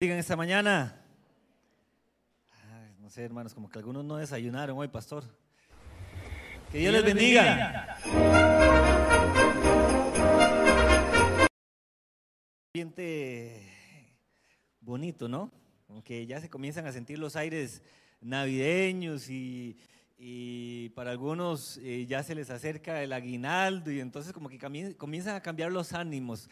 Digan 0.00 0.18
esta 0.18 0.36
mañana. 0.36 0.94
no 3.00 3.10
sé, 3.10 3.24
hermanos, 3.24 3.52
como 3.52 3.68
que 3.68 3.80
algunos 3.80 4.04
no 4.04 4.16
desayunaron 4.16 4.78
hoy, 4.78 4.86
pastor. 4.86 5.24
Que 6.70 6.78
Dios 6.78 6.92
les 6.92 7.02
bendiga. 7.02 7.98
Ambiente 12.72 13.72
bonito, 14.80 15.26
¿no? 15.26 15.50
Aunque 15.88 16.24
ya 16.26 16.40
se 16.40 16.48
comienzan 16.48 16.86
a 16.86 16.92
sentir 16.92 17.18
los 17.18 17.34
aires 17.34 17.82
navideños 18.20 19.28
y, 19.28 19.76
para 20.94 21.10
algunos 21.10 21.76
eh, 21.78 22.06
ya 22.06 22.22
se 22.22 22.36
les 22.36 22.50
acerca 22.50 23.02
el 23.02 23.12
aguinaldo 23.12 23.90
y 23.90 23.98
entonces 23.98 24.32
como 24.32 24.48
que 24.48 24.60
comienzan 24.96 25.34
a 25.34 25.42
cambiar 25.42 25.72
los 25.72 25.92
ánimos. 25.92 26.48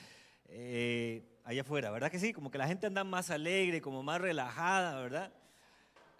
Eh, 0.47 1.36
allá 1.47 1.61
afuera, 1.61 1.93
¿verdad 1.93 2.11
que 2.11 2.19
sí? 2.19 2.33
Como 2.33 2.51
que 2.51 2.59
la 2.59 2.67
gente 2.67 2.89
anda 2.89 3.05
más 3.05 3.31
alegre, 3.31 3.81
como 3.81 4.03
más 4.03 4.21
relajada, 4.21 5.01
¿verdad? 5.01 5.33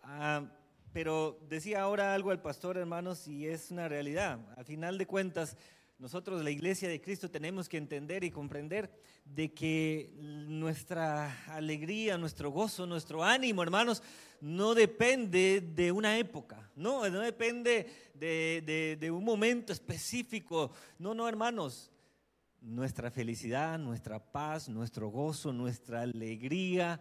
Ah, 0.05 0.45
pero 0.93 1.37
decía 1.49 1.83
ahora 1.83 2.15
algo 2.15 2.31
el 2.31 2.39
pastor, 2.39 2.77
hermanos, 2.79 3.27
y 3.27 3.49
es 3.49 3.73
una 3.73 3.89
realidad. 3.89 4.39
Al 4.57 4.65
final 4.65 4.99
de 4.99 5.07
cuentas, 5.07 5.57
nosotros, 5.99 6.45
la 6.45 6.51
iglesia 6.51 6.89
de 6.89 7.01
Cristo, 7.01 7.29
tenemos 7.29 7.69
que 7.69 7.77
entender 7.77 8.23
y 8.23 8.31
comprender 8.31 8.89
de 9.25 9.53
que 9.53 10.15
nuestra 10.17 11.45
alegría, 11.49 12.17
nuestro 12.17 12.53
gozo, 12.53 12.87
nuestro 12.87 13.25
ánimo, 13.25 13.65
hermanos, 13.65 14.05
no 14.41 14.77
depende 14.77 15.61
de 15.61 15.91
una 15.91 16.19
época, 16.19 16.71
no, 16.77 17.11
no 17.11 17.19
depende 17.19 18.13
de, 18.15 18.97
de 19.01 19.11
un 19.11 19.25
momento 19.25 19.73
específico. 19.73 20.71
No, 21.01 21.15
no, 21.15 21.29
hermanos, 21.29 21.91
nuestra 22.67 23.13
felicidad, 23.13 23.79
nuestra 23.79 24.19
paz, 24.19 24.69
nuestro 24.69 25.09
gozo, 25.09 25.53
nuestra 25.53 26.03
alegría 26.03 27.01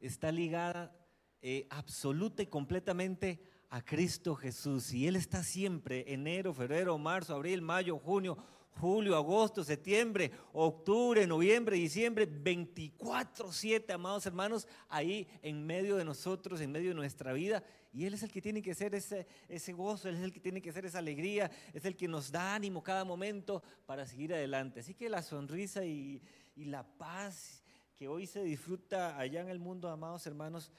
está 0.00 0.30
ligada 0.30 0.94
eh, 1.40 1.66
absoluta 1.70 2.42
y 2.42 2.46
completamente 2.46 3.40
a 3.70 3.82
Cristo 3.82 4.34
Jesús. 4.34 4.92
Y 4.92 5.08
Él 5.08 5.16
está 5.16 5.42
siempre, 5.42 6.04
enero, 6.12 6.52
febrero, 6.52 6.98
marzo, 6.98 7.34
abril, 7.34 7.62
mayo, 7.62 7.98
junio, 7.98 8.36
julio, 8.78 9.16
agosto, 9.16 9.64
septiembre, 9.64 10.30
octubre, 10.52 11.26
noviembre, 11.26 11.76
diciembre, 11.76 12.28
24/7, 12.28 13.90
amados 13.94 14.26
hermanos, 14.26 14.68
ahí 14.90 15.26
en 15.40 15.64
medio 15.64 15.96
de 15.96 16.04
nosotros, 16.04 16.60
en 16.60 16.70
medio 16.70 16.90
de 16.90 16.96
nuestra 16.96 17.32
vida. 17.32 17.64
Y 17.92 18.04
Él 18.04 18.14
es 18.14 18.22
el 18.22 18.30
que 18.30 18.42
tiene 18.42 18.62
que 18.62 18.74
ser 18.74 18.94
ese, 18.94 19.26
ese 19.48 19.72
gozo, 19.72 20.08
Él 20.08 20.16
es 20.16 20.22
el 20.22 20.32
que 20.32 20.40
tiene 20.40 20.60
que 20.60 20.72
ser 20.72 20.84
esa 20.84 20.98
alegría, 20.98 21.50
es 21.72 21.84
el 21.84 21.96
que 21.96 22.08
nos 22.08 22.30
da 22.30 22.54
ánimo 22.54 22.82
cada 22.82 23.04
momento 23.04 23.62
para 23.86 24.06
seguir 24.06 24.34
adelante. 24.34 24.80
Así 24.80 24.94
que 24.94 25.08
la 25.08 25.22
sonrisa 25.22 25.84
y, 25.84 26.22
y 26.54 26.64
la 26.64 26.84
paz 26.84 27.62
que 27.96 28.08
hoy 28.08 28.26
se 28.26 28.44
disfruta 28.44 29.18
allá 29.18 29.40
en 29.40 29.48
el 29.48 29.58
mundo, 29.58 29.88
amados 29.88 30.26
hermanos, 30.26 30.70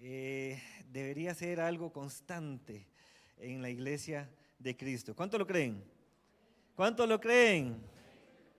eh, 0.00 0.60
debería 0.90 1.34
ser 1.34 1.60
algo 1.60 1.92
constante 1.92 2.86
en 3.38 3.62
la 3.62 3.70
iglesia 3.70 4.28
de 4.58 4.76
Cristo. 4.76 5.14
¿Cuánto 5.14 5.38
lo 5.38 5.46
creen? 5.46 5.84
¿Cuántos 6.74 7.08
lo 7.08 7.20
creen? 7.20 7.80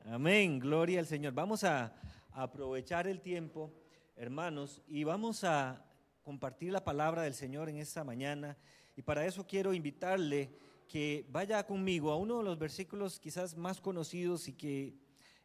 Amén, 0.06 0.60
gloria 0.60 1.00
al 1.00 1.08
Señor. 1.08 1.34
Vamos 1.34 1.64
a, 1.64 1.94
aprovechar 2.32 3.08
el 3.08 3.22
tiempo, 3.22 3.72
hermanos, 4.18 4.82
y 4.88 5.06
vamos 5.06 5.46
a 5.46 5.85
compartir 6.26 6.72
la 6.72 6.84
palabra 6.84 7.22
del 7.22 7.36
Señor 7.36 7.70
en 7.70 7.78
esta 7.78 8.04
mañana. 8.04 8.58
Y 8.98 9.04
para 9.04 9.28
eso 9.28 9.46
quiero 9.46 9.76
invitarle 9.76 10.50
que 10.88 11.24
vaya 11.30 11.64
conmigo 11.68 12.12
a 12.12 12.18
uno 12.18 12.40
de 12.40 12.44
los 12.44 12.58
versículos 12.58 13.20
quizás 13.20 13.56
más 13.56 13.80
conocidos 13.80 14.48
y 14.48 14.54
que 14.54 14.96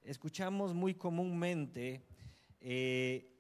escuchamos 0.03 0.73
muy 0.73 0.95
comúnmente 0.95 2.03
eh, 2.63 3.31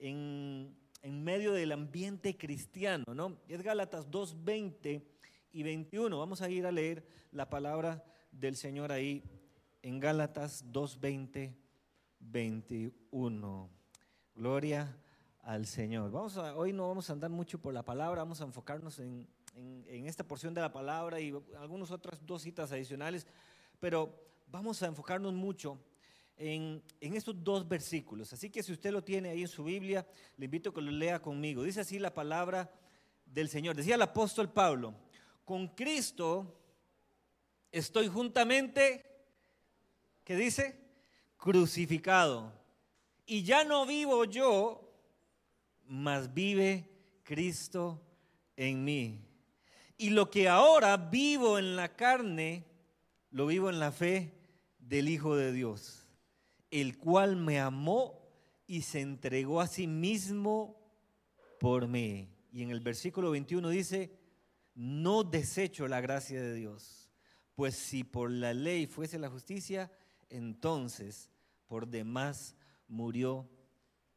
en, 0.00 0.76
en, 1.02 1.22
medio 1.22 1.52
del 1.52 1.70
ambiente 1.70 2.36
cristiano, 2.36 3.04
¿no? 3.14 3.38
Es 3.46 3.62
Gálatas 3.62 4.10
2, 4.10 4.44
20 4.44 5.06
y 5.52 5.62
21. 5.62 6.18
Vamos 6.18 6.42
a 6.42 6.50
ir 6.50 6.66
a 6.66 6.72
leer 6.72 7.06
la 7.30 7.48
palabra 7.48 8.04
del 8.32 8.56
Señor 8.56 8.90
ahí 8.90 9.22
en 9.82 10.00
Gálatas 10.00 10.64
2:20, 10.72 11.54
21. 12.18 13.70
Gloria 14.34 14.96
al 15.42 15.66
Señor. 15.66 16.10
Vamos 16.10 16.36
a, 16.36 16.54
hoy 16.56 16.72
no 16.72 16.88
vamos 16.88 17.08
a 17.10 17.12
andar 17.12 17.30
mucho 17.30 17.58
por 17.58 17.72
la 17.72 17.82
palabra, 17.82 18.22
vamos 18.22 18.40
a 18.40 18.44
enfocarnos 18.44 18.98
en, 18.98 19.26
en, 19.54 20.06
esta 20.06 20.24
porción 20.24 20.54
de 20.54 20.60
la 20.60 20.72
palabra 20.72 21.20
y 21.20 21.32
algunas 21.58 21.90
otras 21.90 22.24
dos 22.24 22.42
citas 22.42 22.72
adicionales, 22.72 23.26
pero 23.78 24.14
vamos 24.46 24.82
a 24.82 24.86
enfocarnos 24.86 25.32
mucho 25.32 25.78
en, 26.36 26.82
en, 27.00 27.14
estos 27.14 27.42
dos 27.42 27.68
versículos. 27.68 28.32
Así 28.32 28.50
que 28.50 28.62
si 28.62 28.72
usted 28.72 28.92
lo 28.92 29.02
tiene 29.02 29.30
ahí 29.30 29.42
en 29.42 29.48
su 29.48 29.64
Biblia, 29.64 30.06
le 30.36 30.44
invito 30.44 30.70
a 30.70 30.74
que 30.74 30.80
lo 30.80 30.90
lea 30.90 31.20
conmigo. 31.20 31.62
Dice 31.62 31.80
así 31.80 31.98
la 31.98 32.14
palabra 32.14 32.70
del 33.24 33.48
Señor. 33.48 33.76
Decía 33.76 33.94
el 33.94 34.02
apóstol 34.02 34.50
Pablo, 34.50 34.94
con 35.44 35.68
Cristo 35.68 36.56
estoy 37.72 38.08
juntamente, 38.08 39.04
¿qué 40.24 40.36
dice? 40.36 40.80
Crucificado. 41.36 42.52
Y 43.26 43.42
ya 43.44 43.64
no 43.64 43.86
vivo 43.86 44.24
yo, 44.24 44.89
mas 45.90 46.32
vive 46.32 46.88
Cristo 47.24 48.00
en 48.56 48.84
mí. 48.84 49.20
Y 49.98 50.10
lo 50.10 50.30
que 50.30 50.48
ahora 50.48 50.96
vivo 50.96 51.58
en 51.58 51.76
la 51.76 51.94
carne, 51.96 52.64
lo 53.30 53.46
vivo 53.46 53.68
en 53.68 53.78
la 53.78 53.92
fe 53.92 54.32
del 54.78 55.08
Hijo 55.08 55.36
de 55.36 55.52
Dios, 55.52 56.08
el 56.70 56.96
cual 56.96 57.36
me 57.36 57.60
amó 57.60 58.18
y 58.66 58.82
se 58.82 59.00
entregó 59.00 59.60
a 59.60 59.66
sí 59.66 59.86
mismo 59.86 60.80
por 61.58 61.88
mí. 61.88 62.28
Y 62.52 62.62
en 62.62 62.70
el 62.70 62.80
versículo 62.80 63.30
21 63.32 63.68
dice, 63.68 64.16
no 64.74 65.24
desecho 65.24 65.88
la 65.88 66.00
gracia 66.00 66.40
de 66.40 66.54
Dios 66.54 67.00
pues 67.60 67.76
si 67.76 68.04
por 68.04 68.30
la 68.30 68.54
ley 68.54 68.86
fuese 68.86 69.18
la 69.18 69.28
justicia, 69.28 69.92
entonces 70.30 71.28
por 71.66 71.86
demás 71.88 72.56
murió 72.88 73.46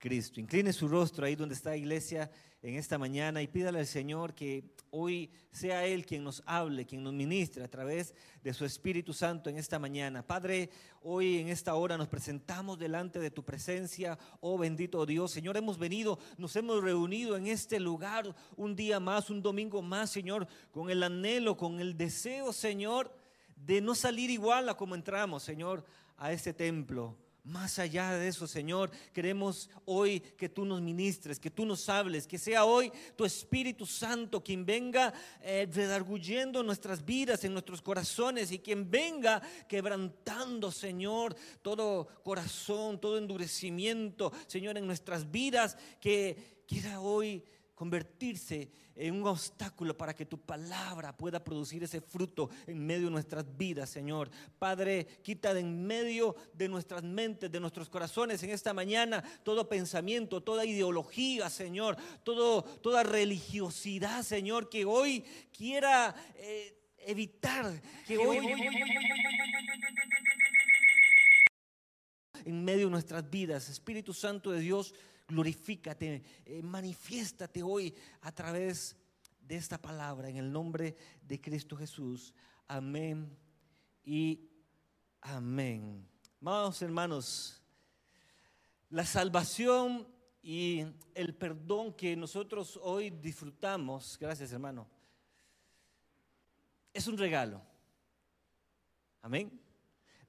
Cristo. 0.04 0.42
Incline 0.42 0.74
su 0.74 0.90
rostro 0.90 1.26
ahí 1.26 1.34
donde 1.34 1.56
está 1.56 1.70
la 1.70 1.78
iglesia 1.78 2.30
en 2.62 2.76
esta 2.76 2.98
mañana 2.98 3.42
y 3.42 3.48
pídale 3.48 3.80
al 3.80 3.88
Señor 3.88 4.36
que 4.36 4.66
hoy 4.92 5.32
sea 5.50 5.86
Él 5.86 6.06
quien 6.06 6.26
nos 6.26 6.44
hable, 6.46 6.86
quien 6.86 7.04
nos 7.04 7.14
ministre 7.14 7.64
a 7.64 7.70
través 7.70 8.14
de 8.44 8.54
su 8.54 8.66
Espíritu 8.66 9.14
Santo 9.14 9.50
en 9.50 9.58
esta 9.58 9.80
mañana. 9.80 10.28
Padre, 10.28 10.70
hoy 11.04 11.38
en 11.38 11.48
esta 11.48 11.74
hora 11.76 11.98
nos 11.98 12.10
presentamos 12.10 12.78
delante 12.78 13.18
de 13.18 13.32
tu 13.32 13.46
presencia, 13.46 14.20
oh 14.42 14.58
bendito 14.58 15.06
Dios. 15.06 15.32
Señor, 15.32 15.56
hemos 15.56 15.78
venido, 15.78 16.20
nos 16.38 16.54
hemos 16.58 16.84
reunido 16.84 17.38
en 17.38 17.48
este 17.48 17.80
lugar 17.80 18.36
un 18.58 18.76
día 18.76 19.00
más, 19.00 19.30
un 19.30 19.42
domingo 19.42 19.82
más, 19.82 20.10
Señor, 20.10 20.50
con 20.72 20.90
el 20.90 21.02
anhelo, 21.02 21.56
con 21.56 21.80
el 21.80 21.96
deseo, 21.96 22.52
Señor 22.52 23.10
de 23.56 23.80
no 23.80 23.96
salir 23.96 24.30
igual 24.30 24.68
a 24.68 24.76
como 24.76 24.96
entramos, 24.96 25.44
Señor, 25.44 25.86
a 26.18 26.34
este 26.34 26.52
templo. 26.52 27.16
Más 27.44 27.78
allá 27.78 28.14
de 28.14 28.30
eso, 28.30 28.48
Señor, 28.48 28.90
queremos 29.12 29.70
hoy 29.84 30.22
que 30.22 30.48
tú 30.48 30.64
nos 30.64 30.82
ministres, 30.82 31.42
que 31.42 31.52
tú 31.52 31.66
nos 31.66 31.90
hables, 31.90 32.26
que 32.26 32.38
sea 32.38 32.64
hoy 32.64 32.90
tu 33.18 33.26
Espíritu 33.26 33.86
Santo 33.86 34.42
quien 34.42 34.66
venga 34.66 35.14
eh, 35.42 35.68
redarguyendo 35.70 36.64
nuestras 36.64 37.04
vidas, 37.04 37.44
en 37.44 37.52
nuestros 37.52 37.82
corazones 37.82 38.50
y 38.54 38.60
quien 38.60 38.90
venga 38.90 39.42
quebrantando, 39.68 40.72
Señor, 40.72 41.36
todo 41.62 42.08
corazón, 42.24 43.02
todo 43.02 43.18
endurecimiento, 43.18 44.32
Señor, 44.48 44.78
en 44.78 44.88
nuestras 44.88 45.30
vidas, 45.30 45.78
que 46.00 46.64
quiera 46.66 47.02
hoy 47.02 47.44
convertirse 47.76 48.70
en 48.96 49.16
un 49.16 49.28
obstáculo 49.28 49.98
para 49.98 50.16
que 50.16 50.26
tu 50.26 50.38
palabra 50.38 51.16
pueda 51.18 51.44
producir 51.44 51.84
ese 51.84 52.02
fruto 52.02 52.50
en 52.68 52.86
medio 52.86 53.06
de 53.06 53.12
nuestras 53.12 53.58
vidas, 53.58 53.90
Señor. 53.90 54.30
Padre, 54.60 55.08
quita 55.24 55.54
de 55.54 55.62
en 55.62 55.86
medio 55.86 56.36
de 56.54 56.68
nuestras 56.68 57.04
mentes, 57.04 57.52
de 57.52 57.60
nuestros 57.60 57.90
corazones 57.90 58.44
en 58.44 58.52
esta 58.52 58.74
mañana 58.74 59.24
todo 59.44 59.68
pensamiento, 59.68 60.42
toda 60.42 60.66
ideología, 60.66 61.50
Señor, 61.50 61.98
todo, 62.24 62.64
toda 62.64 63.04
religiosidad, 63.04 64.24
Señor, 64.24 64.70
que 64.70 64.86
hoy 64.86 65.24
quiera 65.52 66.14
eh, 66.36 66.78
evitar, 67.00 67.82
que 68.06 68.18
hoy 68.18 68.38
en 72.46 72.64
medio 72.64 72.86
de 72.86 72.92
nuestras 72.92 73.30
vidas, 73.30 73.70
Espíritu 73.70 74.14
Santo 74.14 74.52
de 74.52 74.60
Dios, 74.60 74.94
glorifícate, 75.34 76.24
eh, 76.46 76.62
manifiéstate 76.62 77.64
hoy 77.64 77.94
a 78.22 78.32
través 78.32 78.96
de 79.42 79.56
esta 79.56 79.82
palabra 79.82 80.30
en 80.30 80.38
el 80.38 80.52
nombre 80.52 80.96
de 81.22 81.42
Cristo 81.42 81.76
Jesús. 81.76 82.34
Amén 82.68 83.36
y 84.06 84.48
amén. 85.22 86.08
Amados 86.40 86.82
hermanos, 86.82 87.62
la 88.90 89.06
salvación 89.06 90.08
y 90.42 90.86
el 91.16 91.34
perdón 91.34 91.94
que 91.94 92.16
nosotros 92.16 92.80
hoy 92.84 93.10
disfrutamos, 93.10 94.18
gracias 94.20 94.52
hermano, 94.52 94.88
es 96.94 97.08
un 97.08 97.18
regalo. 97.18 97.62
Amén. 99.22 99.63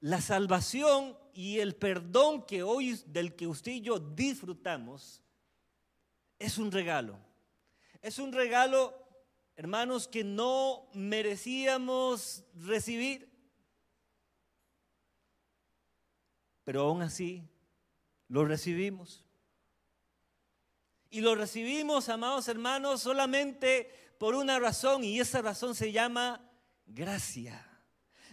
La 0.05 0.21
salvación 0.21 1.17
y 1.33 1.57
el 1.61 1.75
perdón 1.75 2.45
que 2.45 2.61
hoy 2.61 3.01
del 3.07 3.35
que 3.35 3.47
usted 3.47 3.71
y 3.71 3.81
yo 3.81 3.97
disfrutamos 3.97 5.23
es 6.37 6.59
un 6.59 6.71
regalo. 6.71 7.17
Es 8.03 8.19
un 8.19 8.31
regalo, 8.31 8.93
hermanos, 9.55 10.07
que 10.07 10.23
no 10.23 10.87
merecíamos 10.93 12.43
recibir. 12.53 13.33
Pero 16.65 16.81
aún 16.81 17.01
así, 17.01 17.41
lo 18.27 18.45
recibimos. 18.45 19.25
Y 21.09 21.21
lo 21.21 21.33
recibimos, 21.33 22.09
amados 22.09 22.47
hermanos, 22.47 23.01
solamente 23.01 23.89
por 24.19 24.35
una 24.35 24.59
razón, 24.59 25.03
y 25.03 25.19
esa 25.19 25.41
razón 25.41 25.73
se 25.73 25.91
llama 25.91 26.47
gracia. 26.85 27.67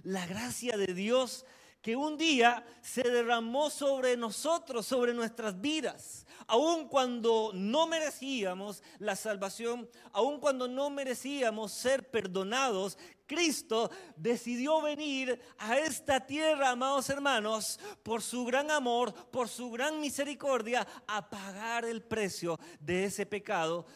La 0.02 0.26
gracia 0.26 0.76
de 0.76 0.92
Dios 0.92 1.46
que 1.82 1.96
un 1.96 2.16
día 2.16 2.64
se 2.80 3.02
derramó 3.02 3.68
sobre 3.68 4.16
nosotros, 4.16 4.86
sobre 4.86 5.12
nuestras 5.12 5.60
vidas, 5.60 6.24
aun 6.46 6.86
cuando 6.86 7.50
no 7.52 7.88
merecíamos 7.88 8.84
la 9.00 9.16
salvación, 9.16 9.90
aun 10.12 10.38
cuando 10.38 10.68
no 10.68 10.90
merecíamos 10.90 11.72
ser 11.72 12.08
perdonados, 12.08 12.96
Cristo 13.26 13.90
decidió 14.14 14.80
venir 14.80 15.40
a 15.58 15.76
esta 15.76 16.24
tierra, 16.24 16.70
amados 16.70 17.10
hermanos, 17.10 17.80
por 18.04 18.22
su 18.22 18.44
gran 18.44 18.70
amor, 18.70 19.12
por 19.30 19.48
su 19.48 19.70
gran 19.72 20.00
misericordia, 20.00 20.86
a 21.08 21.28
pagar 21.28 21.84
el 21.84 22.02
precio 22.02 22.60
de 22.78 23.06
ese 23.06 23.26
pecado 23.26 23.86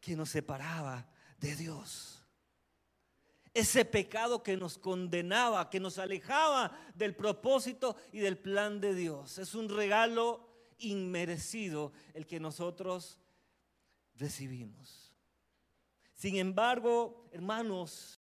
que 0.00 0.14
nos 0.14 0.30
separaba 0.30 1.04
de 1.38 1.56
Dios 1.56 2.17
ese 3.58 3.84
pecado 3.84 4.42
que 4.42 4.56
nos 4.56 4.78
condenaba, 4.78 5.68
que 5.68 5.80
nos 5.80 5.98
alejaba 5.98 6.78
del 6.94 7.14
propósito 7.14 7.96
y 8.12 8.18
del 8.20 8.38
plan 8.38 8.80
de 8.80 8.94
Dios. 8.94 9.38
Es 9.38 9.54
un 9.54 9.68
regalo 9.68 10.48
inmerecido 10.78 11.92
el 12.14 12.26
que 12.26 12.38
nosotros 12.38 13.18
recibimos. 14.14 15.12
Sin 16.14 16.36
embargo, 16.36 17.28
hermanos, 17.32 18.20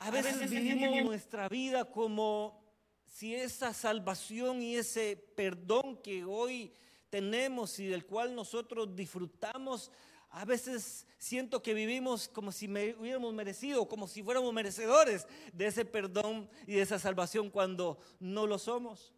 a 0.00 0.10
veces 0.10 0.50
vivimos 0.50 1.04
nuestra 1.04 1.48
vida 1.48 1.90
como 1.90 2.60
si 3.06 3.34
esa 3.34 3.74
salvación 3.74 4.62
y 4.62 4.76
ese 4.76 5.16
perdón 5.36 6.00
que 6.02 6.24
hoy 6.24 6.72
tenemos 7.10 7.78
y 7.78 7.86
del 7.86 8.06
cual 8.06 8.34
nosotros 8.34 8.94
disfrutamos, 8.94 9.90
a 10.30 10.44
veces 10.44 11.06
siento 11.18 11.62
que 11.62 11.74
vivimos 11.74 12.28
como 12.28 12.52
si 12.52 12.68
me 12.68 12.94
hubiéramos 12.94 13.34
merecido, 13.34 13.88
como 13.88 14.06
si 14.06 14.22
fuéramos 14.22 14.52
merecedores 14.52 15.26
de 15.52 15.66
ese 15.66 15.84
perdón 15.84 16.48
y 16.66 16.74
de 16.74 16.82
esa 16.82 16.98
salvación 16.98 17.50
cuando 17.50 17.98
no 18.20 18.46
lo 18.46 18.58
somos. 18.58 19.12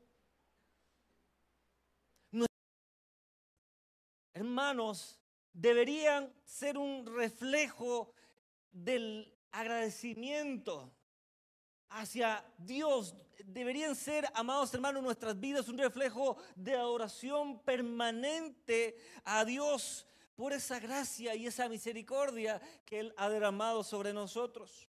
Hermanos, 4.34 5.18
deberían 5.52 6.32
ser 6.44 6.78
un 6.78 7.04
reflejo 7.06 8.14
del 8.72 9.36
agradecimiento 9.50 10.90
hacia 11.94 12.44
Dios 12.58 13.14
deberían 13.44 13.94
ser, 13.94 14.26
amados 14.34 14.72
hermanos, 14.74 15.02
nuestras 15.02 15.38
vidas 15.38 15.68
un 15.68 15.78
reflejo 15.78 16.36
de 16.54 16.74
adoración 16.74 17.60
permanente 17.60 18.96
a 19.24 19.44
Dios 19.44 20.06
por 20.34 20.52
esa 20.52 20.78
gracia 20.78 21.34
y 21.34 21.46
esa 21.46 21.68
misericordia 21.68 22.60
que 22.84 23.00
Él 23.00 23.14
ha 23.16 23.28
derramado 23.28 23.84
sobre 23.84 24.12
nosotros. 24.12 24.88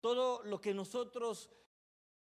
Todo 0.00 0.42
lo 0.44 0.60
que 0.60 0.74
nosotros 0.74 1.50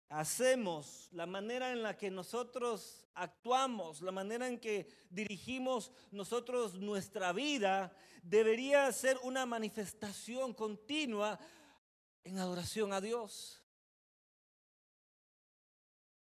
hacemos, 0.10 1.10
la 1.12 1.26
manera 1.26 1.72
en 1.72 1.84
la 1.84 1.98
que 1.98 2.10
nosotros 2.10 3.08
actuamos, 3.14 4.02
la 4.02 4.12
manera 4.12 4.48
en 4.48 4.60
que 4.60 4.88
dirigimos 5.10 5.92
nosotros 6.12 6.76
nuestra 6.76 7.34
vida, 7.34 7.96
debería 8.24 8.92
ser 8.92 9.18
una 9.24 9.46
manifestación 9.46 10.54
continua 10.54 11.40
en 12.24 12.38
adoración 12.38 12.94
a 12.94 13.02
Dios 13.02 13.59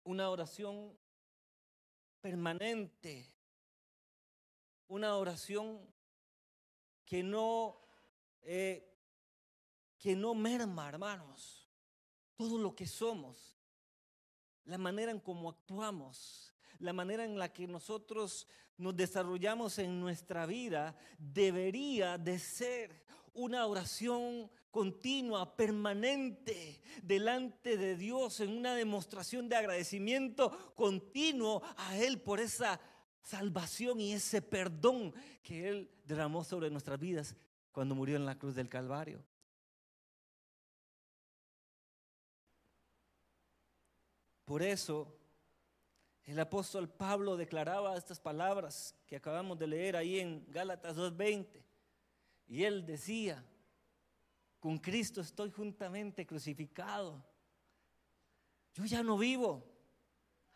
una 0.06 0.30
oración 0.30 0.96
permanente, 2.20 3.28
una 4.86 5.16
oración 5.16 5.80
que 7.04 7.22
no, 7.22 7.80
eh, 8.42 8.88
que 9.98 10.14
no 10.14 10.34
merma, 10.34 10.88
hermanos, 10.88 11.68
todo 12.36 12.56
lo 12.56 12.74
que 12.74 12.86
somos, 12.86 13.58
la 14.64 14.78
manera 14.78 15.10
en 15.10 15.18
cómo 15.18 15.50
actuamos, 15.50 16.54
la 16.78 16.92
manera 16.92 17.24
en 17.24 17.36
la 17.36 17.52
que 17.52 17.66
nosotros 17.66 18.46
nos 18.76 18.96
desarrollamos 18.96 19.78
en 19.78 20.00
nuestra 20.00 20.46
vida, 20.46 20.96
debería 21.18 22.16
de 22.16 22.38
ser 22.38 23.04
una 23.34 23.66
oración 23.66 24.50
continua, 24.76 25.56
permanente, 25.56 26.82
delante 27.02 27.78
de 27.78 27.96
Dios, 27.96 28.40
en 28.40 28.50
una 28.50 28.74
demostración 28.74 29.48
de 29.48 29.56
agradecimiento 29.56 30.74
continuo 30.74 31.62
a 31.78 31.96
Él 31.96 32.20
por 32.20 32.40
esa 32.40 32.78
salvación 33.22 33.98
y 34.02 34.12
ese 34.12 34.42
perdón 34.42 35.14
que 35.42 35.66
Él 35.66 35.90
derramó 36.04 36.44
sobre 36.44 36.68
nuestras 36.68 37.00
vidas 37.00 37.34
cuando 37.72 37.94
murió 37.94 38.16
en 38.16 38.26
la 38.26 38.38
cruz 38.38 38.54
del 38.54 38.68
Calvario. 38.68 39.24
Por 44.44 44.62
eso 44.62 45.18
el 46.24 46.38
apóstol 46.38 46.86
Pablo 46.86 47.38
declaraba 47.38 47.96
estas 47.96 48.20
palabras 48.20 48.94
que 49.06 49.16
acabamos 49.16 49.58
de 49.58 49.68
leer 49.68 49.96
ahí 49.96 50.20
en 50.20 50.44
Gálatas 50.50 50.98
2.20. 50.98 51.64
Y 52.46 52.64
él 52.64 52.84
decía, 52.84 53.42
con 54.66 54.78
Cristo 54.78 55.20
estoy 55.20 55.52
juntamente 55.52 56.26
crucificado. 56.26 57.24
Yo 58.74 58.84
ya 58.84 59.00
no 59.00 59.16
vivo. 59.16 59.64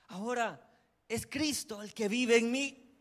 Ahora 0.09 0.69
es 1.09 1.29
Cristo 1.29 1.81
el 1.81 1.95
que 1.95 2.09
vive 2.09 2.39
en 2.39 2.51
mí. 2.51 2.93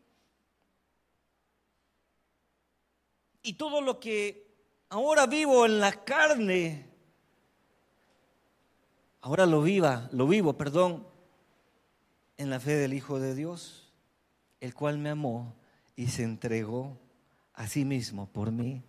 Y 3.42 3.54
todo 3.54 3.80
lo 3.80 3.98
que 3.98 4.54
ahora 4.88 5.26
vivo 5.26 5.66
en 5.66 5.80
la 5.80 5.90
carne, 6.04 6.88
ahora 9.20 9.46
lo 9.46 9.62
viva, 9.62 10.08
lo 10.12 10.28
vivo, 10.28 10.56
perdón, 10.56 11.08
en 12.36 12.50
la 12.50 12.60
fe 12.60 12.76
del 12.76 12.94
Hijo 12.94 13.18
de 13.18 13.34
Dios, 13.34 13.92
el 14.60 14.74
cual 14.74 14.98
me 14.98 15.10
amó 15.10 15.56
y 15.96 16.06
se 16.06 16.22
entregó 16.22 17.00
a 17.54 17.66
sí 17.66 17.84
mismo 17.84 18.30
por 18.30 18.52
mí. 18.52 18.84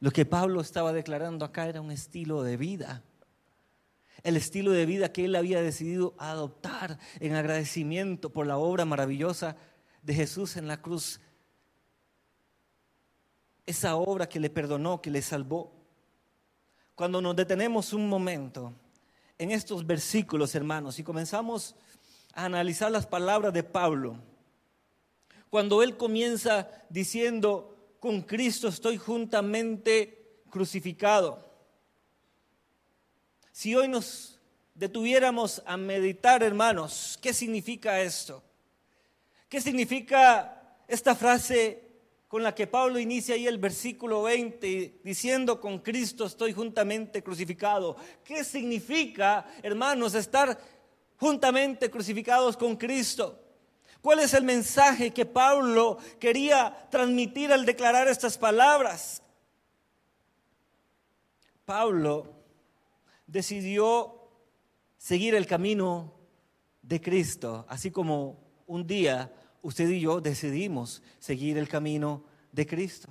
Lo 0.00 0.10
que 0.10 0.26
Pablo 0.26 0.60
estaba 0.60 0.92
declarando 0.92 1.44
acá 1.44 1.68
era 1.68 1.80
un 1.80 1.90
estilo 1.90 2.42
de 2.42 2.56
vida. 2.56 3.02
El 4.22 4.36
estilo 4.36 4.72
de 4.72 4.86
vida 4.86 5.12
que 5.12 5.24
él 5.26 5.36
había 5.36 5.60
decidido 5.60 6.14
adoptar 6.18 6.98
en 7.20 7.34
agradecimiento 7.34 8.30
por 8.30 8.46
la 8.46 8.56
obra 8.56 8.84
maravillosa 8.84 9.56
de 10.02 10.14
Jesús 10.14 10.56
en 10.56 10.66
la 10.66 10.80
cruz. 10.80 11.20
Esa 13.66 13.96
obra 13.96 14.28
que 14.28 14.40
le 14.40 14.50
perdonó, 14.50 15.00
que 15.00 15.10
le 15.10 15.22
salvó. 15.22 15.72
Cuando 16.94 17.20
nos 17.20 17.34
detenemos 17.34 17.92
un 17.92 18.08
momento 18.08 18.72
en 19.38 19.50
estos 19.50 19.86
versículos, 19.86 20.54
hermanos, 20.54 20.98
y 20.98 21.02
comenzamos 21.02 21.74
a 22.34 22.44
analizar 22.44 22.90
las 22.90 23.06
palabras 23.06 23.52
de 23.52 23.62
Pablo, 23.62 24.18
cuando 25.50 25.82
él 25.82 25.96
comienza 25.96 26.68
diciendo, 26.88 27.73
con 28.04 28.20
Cristo 28.20 28.68
estoy 28.68 28.98
juntamente 28.98 30.42
crucificado. 30.50 31.42
Si 33.50 33.74
hoy 33.74 33.88
nos 33.88 34.38
detuviéramos 34.74 35.62
a 35.64 35.78
meditar, 35.78 36.42
hermanos, 36.42 37.18
¿qué 37.22 37.32
significa 37.32 38.02
esto? 38.02 38.42
¿Qué 39.48 39.58
significa 39.58 40.76
esta 40.86 41.14
frase 41.14 41.82
con 42.28 42.42
la 42.42 42.54
que 42.54 42.66
Pablo 42.66 42.98
inicia 42.98 43.36
ahí 43.36 43.46
el 43.46 43.56
versículo 43.56 44.24
20 44.24 45.00
diciendo 45.02 45.58
con 45.58 45.78
Cristo 45.78 46.26
estoy 46.26 46.52
juntamente 46.52 47.22
crucificado? 47.22 47.96
¿Qué 48.22 48.44
significa, 48.44 49.46
hermanos, 49.62 50.14
estar 50.14 50.60
juntamente 51.16 51.90
crucificados 51.90 52.54
con 52.54 52.76
Cristo? 52.76 53.43
¿Cuál 54.04 54.18
es 54.18 54.34
el 54.34 54.44
mensaje 54.44 55.12
que 55.12 55.24
Pablo 55.24 55.96
quería 56.20 56.86
transmitir 56.90 57.50
al 57.54 57.64
declarar 57.64 58.06
estas 58.06 58.36
palabras? 58.36 59.22
Pablo 61.64 62.30
decidió 63.26 64.28
seguir 64.98 65.34
el 65.34 65.46
camino 65.46 66.12
de 66.82 67.00
Cristo, 67.00 67.64
así 67.66 67.90
como 67.90 68.38
un 68.66 68.86
día 68.86 69.32
usted 69.62 69.88
y 69.88 70.00
yo 70.00 70.20
decidimos 70.20 71.02
seguir 71.18 71.56
el 71.56 71.66
camino 71.66 72.24
de 72.52 72.66
Cristo. 72.66 73.08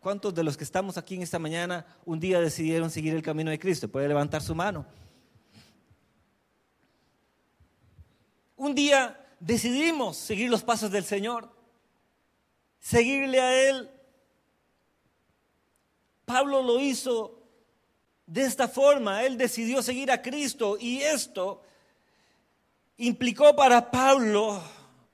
¿Cuántos 0.00 0.34
de 0.34 0.42
los 0.42 0.56
que 0.56 0.64
estamos 0.64 0.98
aquí 0.98 1.14
en 1.14 1.22
esta 1.22 1.38
mañana 1.38 1.86
un 2.04 2.18
día 2.18 2.40
decidieron 2.40 2.90
seguir 2.90 3.14
el 3.14 3.22
camino 3.22 3.52
de 3.52 3.60
Cristo? 3.60 3.86
Puede 3.86 4.08
levantar 4.08 4.42
su 4.42 4.56
mano. 4.56 4.86
Un 8.56 8.74
día 8.74 9.22
decidimos 9.40 10.16
seguir 10.16 10.50
los 10.50 10.62
pasos 10.62 10.90
del 10.90 11.04
Señor, 11.04 11.50
seguirle 12.78 13.40
a 13.40 13.68
Él. 13.68 13.90
Pablo 16.24 16.62
lo 16.62 16.80
hizo 16.80 17.42
de 18.26 18.42
esta 18.42 18.68
forma, 18.68 19.22
Él 19.22 19.38
decidió 19.38 19.82
seguir 19.82 20.10
a 20.10 20.22
Cristo 20.22 20.76
y 20.80 20.98
esto 20.98 21.62
implicó 22.96 23.54
para 23.54 23.90
Pablo, 23.90 24.62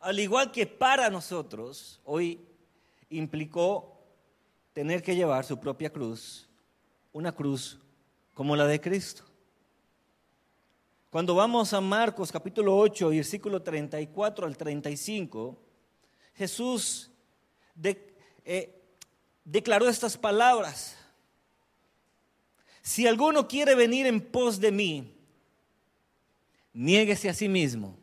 al 0.00 0.18
igual 0.18 0.50
que 0.50 0.66
para 0.66 1.10
nosotros, 1.10 2.00
hoy 2.04 2.40
implicó 3.10 3.98
tener 4.72 5.02
que 5.02 5.14
llevar 5.14 5.44
su 5.44 5.58
propia 5.58 5.90
cruz, 5.90 6.48
una 7.12 7.32
cruz 7.32 7.78
como 8.34 8.56
la 8.56 8.66
de 8.66 8.80
Cristo. 8.80 9.24
Cuando 11.12 11.34
vamos 11.34 11.74
a 11.74 11.80
Marcos 11.82 12.32
capítulo 12.32 12.74
8, 12.74 13.10
versículo 13.10 13.60
34 13.60 14.46
al 14.46 14.56
35, 14.56 15.58
Jesús 16.34 17.10
eh, 18.46 18.82
declaró 19.44 19.90
estas 19.90 20.16
palabras. 20.16 20.96
Si 22.80 23.06
alguno 23.06 23.46
quiere 23.46 23.74
venir 23.74 24.06
en 24.06 24.22
pos 24.22 24.58
de 24.58 24.72
mí, 24.72 25.14
niéguese 26.72 27.28
a 27.28 27.34
sí 27.34 27.46
mismo 27.46 27.94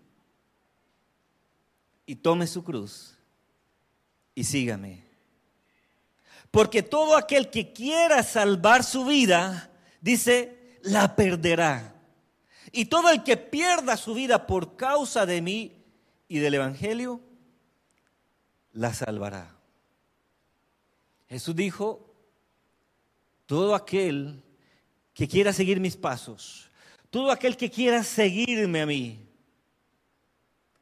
y 2.06 2.14
tome 2.14 2.46
su 2.46 2.64
cruz 2.64 3.18
y 4.36 4.44
sígame. 4.44 5.04
Porque 6.52 6.84
todo 6.84 7.18
aquel 7.18 7.50
que 7.50 7.74
quiera 7.74 8.22
salvar 8.22 8.84
su 8.84 9.04
vida, 9.04 9.72
dice, 10.00 10.78
la 10.84 11.16
perderá. 11.16 11.96
Y 12.72 12.86
todo 12.86 13.10
el 13.10 13.24
que 13.24 13.38
pierda 13.38 13.98
su 13.98 14.14
vida 14.14 14.46
por 14.48 14.76
causa 14.76 15.26
de 15.26 15.42
mí 15.42 15.76
y 16.28 16.40
del 16.40 16.56
Evangelio, 16.56 17.22
la 18.74 18.94
salvará. 18.94 19.56
Jesús 21.28 21.56
dijo, 21.56 22.14
todo 23.46 23.76
aquel 23.76 24.44
que 25.14 25.28
quiera 25.28 25.54
seguir 25.54 25.80
mis 25.80 25.96
pasos, 25.96 26.70
todo 27.10 27.32
aquel 27.32 27.58
que 27.58 27.70
quiera 27.70 28.04
seguirme 28.04 28.82
a 28.82 28.86
mí, 28.86 29.28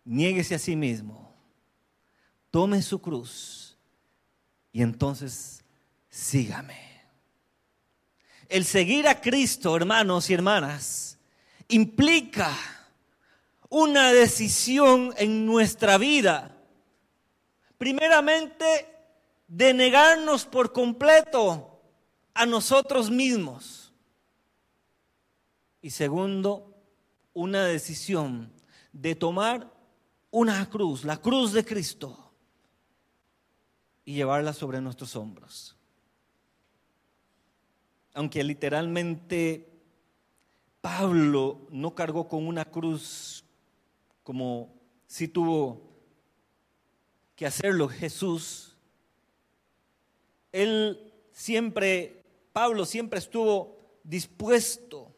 niéguese 0.04 0.56
a 0.56 0.60
sí 0.60 0.76
mismo, 0.76 1.34
tome 2.52 2.82
su 2.82 3.00
cruz 3.00 3.78
y 4.72 4.82
entonces 4.82 5.64
sígame. 6.10 6.88
El 8.50 8.64
seguir 8.64 9.08
a 9.08 9.20
Cristo, 9.20 9.76
hermanos 9.76 10.30
y 10.30 10.34
hermanas, 10.34 11.17
implica 11.70 12.56
una 13.70 14.12
decisión 14.12 15.14
en 15.18 15.46
nuestra 15.46 15.98
vida. 15.98 16.58
Primeramente, 17.78 18.66
de 19.48 19.74
negarnos 19.74 20.46
por 20.46 20.74
completo 20.74 21.82
a 22.34 22.46
nosotros 22.46 23.10
mismos. 23.10 23.94
Y 25.82 25.92
segundo, 25.92 26.76
una 27.34 27.66
decisión 27.66 28.52
de 28.92 29.16
tomar 29.16 29.72
una 30.32 30.70
cruz, 30.70 31.04
la 31.04 31.18
cruz 31.18 31.54
de 31.54 31.64
Cristo, 31.64 32.32
y 34.04 34.14
llevarla 34.14 34.54
sobre 34.54 34.82
nuestros 34.82 35.16
hombros. 35.16 35.76
Aunque 38.14 38.44
literalmente 38.44 39.67
Pablo 40.88 41.68
no 41.70 41.94
cargó 41.94 42.30
con 42.30 42.48
una 42.48 42.64
cruz 42.64 43.44
como 44.24 44.74
si 45.06 45.28
tuvo 45.28 45.82
que 47.36 47.46
hacerlo 47.46 47.90
Jesús. 47.90 48.74
Él 50.54 51.14
siempre, 51.34 52.24
Pablo 52.54 52.86
siempre 52.86 53.20
estuvo 53.20 54.00
dispuesto 54.02 55.14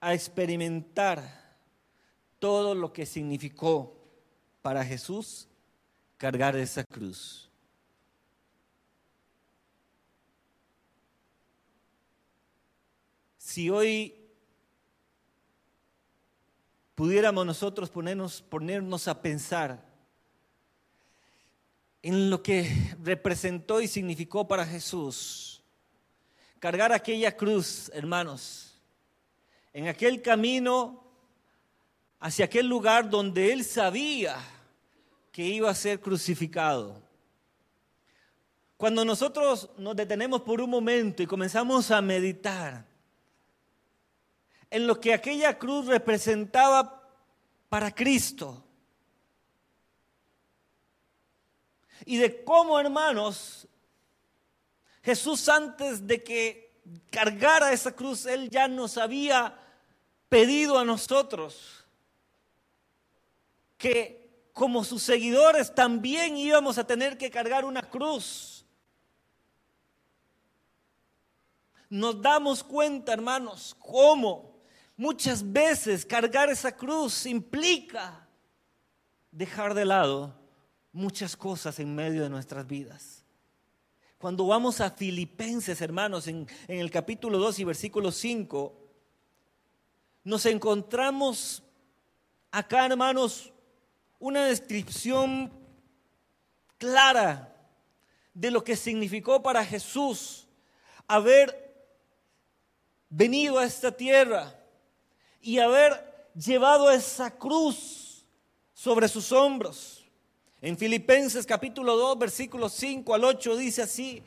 a 0.00 0.14
experimentar 0.14 1.58
todo 2.38 2.74
lo 2.74 2.94
que 2.94 3.04
significó 3.04 3.94
para 4.62 4.82
Jesús 4.86 5.48
cargar 6.16 6.56
esa 6.56 6.82
cruz. 6.84 7.50
Si 13.36 13.68
hoy 13.68 14.19
pudiéramos 17.00 17.46
nosotros 17.46 17.88
ponernos, 17.88 18.42
ponernos 18.42 19.08
a 19.08 19.22
pensar 19.22 19.82
en 22.02 22.28
lo 22.28 22.42
que 22.42 22.94
representó 23.02 23.80
y 23.80 23.88
significó 23.88 24.46
para 24.46 24.66
Jesús. 24.66 25.62
Cargar 26.58 26.92
aquella 26.92 27.34
cruz, 27.34 27.90
hermanos, 27.94 28.78
en 29.72 29.88
aquel 29.88 30.20
camino 30.20 31.02
hacia 32.18 32.44
aquel 32.44 32.66
lugar 32.66 33.08
donde 33.08 33.50
él 33.50 33.64
sabía 33.64 34.36
que 35.32 35.46
iba 35.46 35.70
a 35.70 35.74
ser 35.74 36.00
crucificado. 36.00 37.00
Cuando 38.76 39.06
nosotros 39.06 39.70
nos 39.78 39.96
detenemos 39.96 40.42
por 40.42 40.60
un 40.60 40.68
momento 40.68 41.22
y 41.22 41.26
comenzamos 41.26 41.90
a 41.90 42.02
meditar 42.02 42.89
en 44.70 44.86
lo 44.86 45.00
que 45.00 45.12
aquella 45.12 45.58
cruz 45.58 45.86
representaba 45.86 47.02
para 47.68 47.94
Cristo. 47.94 48.64
Y 52.04 52.16
de 52.16 52.44
cómo, 52.44 52.78
hermanos, 52.78 53.66
Jesús 55.02 55.48
antes 55.48 56.06
de 56.06 56.22
que 56.22 56.80
cargara 57.10 57.72
esa 57.72 57.92
cruz, 57.92 58.26
Él 58.26 58.48
ya 58.50 58.68
nos 58.68 58.96
había 58.96 59.58
pedido 60.28 60.78
a 60.78 60.84
nosotros 60.84 61.84
que 63.76 64.50
como 64.52 64.84
sus 64.84 65.02
seguidores 65.02 65.74
también 65.74 66.36
íbamos 66.36 66.76
a 66.78 66.86
tener 66.86 67.16
que 67.16 67.30
cargar 67.30 67.64
una 67.64 67.82
cruz. 67.82 68.66
Nos 71.88 72.20
damos 72.20 72.62
cuenta, 72.62 73.12
hermanos, 73.12 73.74
cómo 73.80 74.49
Muchas 75.00 75.50
veces 75.50 76.04
cargar 76.04 76.50
esa 76.50 76.76
cruz 76.76 77.24
implica 77.24 78.28
dejar 79.32 79.72
de 79.72 79.86
lado 79.86 80.38
muchas 80.92 81.34
cosas 81.34 81.78
en 81.78 81.94
medio 81.94 82.22
de 82.22 82.28
nuestras 82.28 82.66
vidas. 82.66 83.24
Cuando 84.18 84.46
vamos 84.46 84.78
a 84.82 84.90
Filipenses, 84.90 85.80
hermanos, 85.80 86.28
en, 86.28 86.46
el 86.68 86.90
capítulo 86.90 87.38
2 87.38 87.60
y 87.60 87.64
versículo 87.64 88.12
5, 88.12 88.74
nos 90.24 90.44
encontramos 90.44 91.62
acá, 92.50 92.84
hermanos, 92.84 93.54
una 94.18 94.44
descripción 94.44 95.50
clara 96.76 97.56
de 98.34 98.50
lo 98.50 98.62
que 98.62 98.76
significó 98.76 99.42
para 99.42 99.64
Jesús 99.64 100.46
haber 101.08 101.74
venido 103.08 103.58
a 103.58 103.64
esta 103.64 103.90
tierra 103.90 104.59
y 105.40 105.58
haber 105.58 106.28
llevado 106.34 106.90
esa 106.90 107.30
cruz 107.30 108.24
sobre 108.74 109.08
sus 109.08 109.32
hombros. 109.32 110.04
En 110.60 110.76
Filipenses 110.76 111.46
capítulo 111.46 111.96
2, 111.96 112.18
versículos 112.18 112.72
5 112.74 113.14
al 113.14 113.24
8 113.24 113.56
dice 113.56 113.82
así 113.82 114.22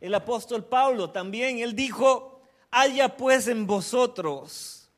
el 0.00 0.14
apóstol 0.14 0.64
Pablo 0.64 1.10
también, 1.10 1.58
él 1.58 1.74
dijo, 1.74 2.40
haya 2.70 3.16
pues 3.16 3.48
en 3.48 3.66
vosotros, 3.66 4.88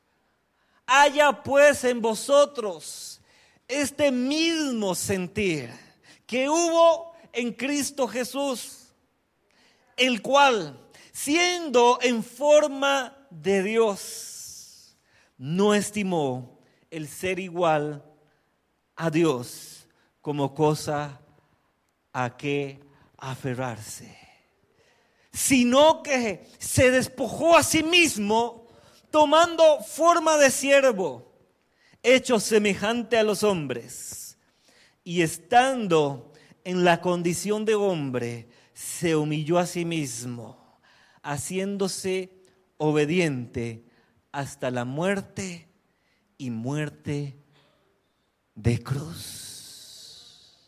haya 0.86 1.42
pues 1.42 1.84
en 1.84 2.02
vosotros 2.02 3.20
este 3.66 4.10
mismo 4.10 4.94
sentir 4.94 5.70
que 6.26 6.48
hubo 6.48 7.12
en 7.32 7.52
Cristo 7.52 8.08
Jesús, 8.08 8.88
el 9.96 10.20
cual, 10.20 10.78
siendo 11.12 11.98
en 12.02 12.22
forma 12.22 13.16
de 13.30 13.62
Dios, 13.62 14.39
no 15.40 15.74
estimó 15.74 16.60
el 16.90 17.08
ser 17.08 17.38
igual 17.38 18.04
a 18.94 19.08
Dios 19.08 19.88
como 20.20 20.54
cosa 20.54 21.18
a 22.12 22.36
que 22.36 22.78
aferrarse, 23.16 24.18
sino 25.32 26.02
que 26.02 26.46
se 26.58 26.90
despojó 26.90 27.56
a 27.56 27.62
sí 27.62 27.82
mismo 27.82 28.68
tomando 29.10 29.80
forma 29.82 30.36
de 30.36 30.50
siervo, 30.50 31.32
hecho 32.02 32.38
semejante 32.38 33.16
a 33.16 33.22
los 33.22 33.42
hombres, 33.42 34.36
y 35.04 35.22
estando 35.22 36.34
en 36.64 36.84
la 36.84 37.00
condición 37.00 37.64
de 37.64 37.76
hombre, 37.76 38.50
se 38.74 39.16
humilló 39.16 39.58
a 39.58 39.64
sí 39.64 39.86
mismo, 39.86 40.78
haciéndose 41.22 42.30
obediente 42.76 43.89
hasta 44.32 44.70
la 44.70 44.84
muerte 44.84 45.68
y 46.38 46.50
muerte 46.50 47.36
de 48.54 48.82
cruz. 48.82 50.58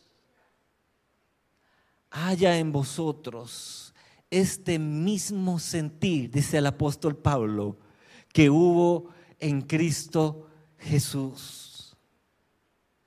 Haya 2.11 2.59
en 2.59 2.73
vosotros 2.73 3.95
este 4.31 4.79
mismo 4.79 5.59
sentir, 5.59 6.31
dice 6.31 6.59
el 6.59 6.67
apóstol 6.67 7.17
Pablo, 7.17 7.79
que 8.33 8.51
hubo 8.51 9.11
en 9.39 9.63
Cristo 9.63 10.49
Jesús. 10.79 11.97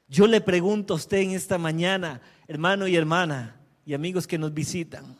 Yo 0.07 0.27
le 0.27 0.39
pregunto 0.41 0.93
a 0.93 0.97
usted 0.97 1.17
en 1.17 1.31
esta 1.31 1.57
mañana, 1.57 2.21
hermano 2.47 2.87
y 2.87 2.95
hermana, 2.95 3.59
y 3.85 3.93
amigos 3.93 4.27
que 4.27 4.37
nos 4.37 4.53
visitan, 4.53 5.17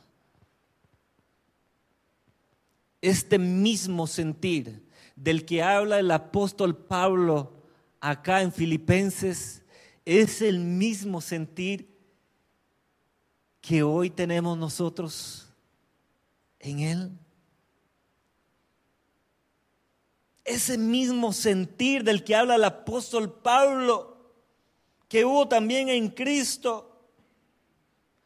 este 3.02 3.38
mismo 3.38 4.08
sentir 4.08 4.86
del 5.16 5.46
que 5.46 5.64
habla 5.64 6.00
el 6.00 6.12
apóstol 6.12 6.76
Pablo 6.76 7.54
acá 8.00 8.42
en 8.42 8.52
Filipenses 8.52 9.64
es 10.06 10.42
el 10.42 10.60
mismo 10.60 11.22
sentir 11.22 11.90
que 13.62 13.82
hoy 13.82 14.10
tenemos 14.12 14.58
nosotros 14.58 15.48
en 16.60 16.80
Él. 16.80 17.12
Ese 20.44 20.78
mismo 20.78 21.34
sentir 21.34 22.04
del 22.04 22.24
que 22.24 22.36
habla 22.36 22.56
el 22.56 22.64
apóstol 22.64 23.34
Pablo, 23.34 24.16
que 25.08 25.26
hubo 25.26 25.48
también 25.48 25.90
en 25.90 26.10
Cristo, 26.10 26.96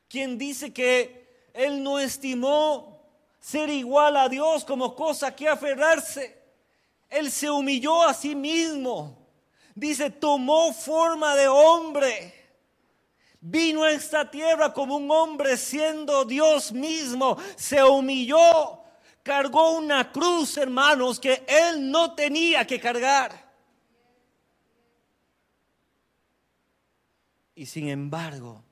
quien 0.10 0.38
dice 0.38 0.74
que 0.74 1.50
Él 1.54 1.82
no 1.82 2.00
estimó 2.00 3.02
ser 3.40 3.70
igual 3.70 4.18
a 4.18 4.28
Dios 4.28 4.66
como 4.66 4.96
cosa 4.96 5.34
que 5.34 5.48
aferrarse. 5.48 6.39
Él 7.10 7.32
se 7.32 7.50
humilló 7.50 8.04
a 8.04 8.14
sí 8.14 8.36
mismo. 8.36 9.18
Dice, 9.74 10.10
tomó 10.10 10.74
forma 10.74 11.36
de 11.36 11.48
hombre. 11.48 12.36
Vino 13.42 13.84
a 13.84 13.92
esta 13.92 14.30
tierra 14.30 14.74
como 14.74 14.98
un 14.98 15.10
hombre 15.10 15.58
siendo 15.58 16.26
Dios 16.26 16.72
mismo. 16.72 17.38
Se 17.56 17.84
humilló. 17.84 18.84
Cargó 19.24 19.72
una 19.78 20.12
cruz, 20.12 20.58
hermanos, 20.58 21.20
que 21.20 21.44
él 21.48 21.90
no 21.90 22.14
tenía 22.14 22.66
que 22.66 22.80
cargar. 22.80 23.50
Y 27.56 27.66
sin 27.66 27.90
embargo, 27.90 28.64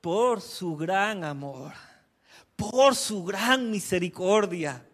por 0.00 0.42
su 0.42 0.76
gran 0.76 1.24
amor, 1.24 1.72
por 2.56 2.94
su 2.94 3.24
gran 3.24 3.70
misericordia, 3.70 4.86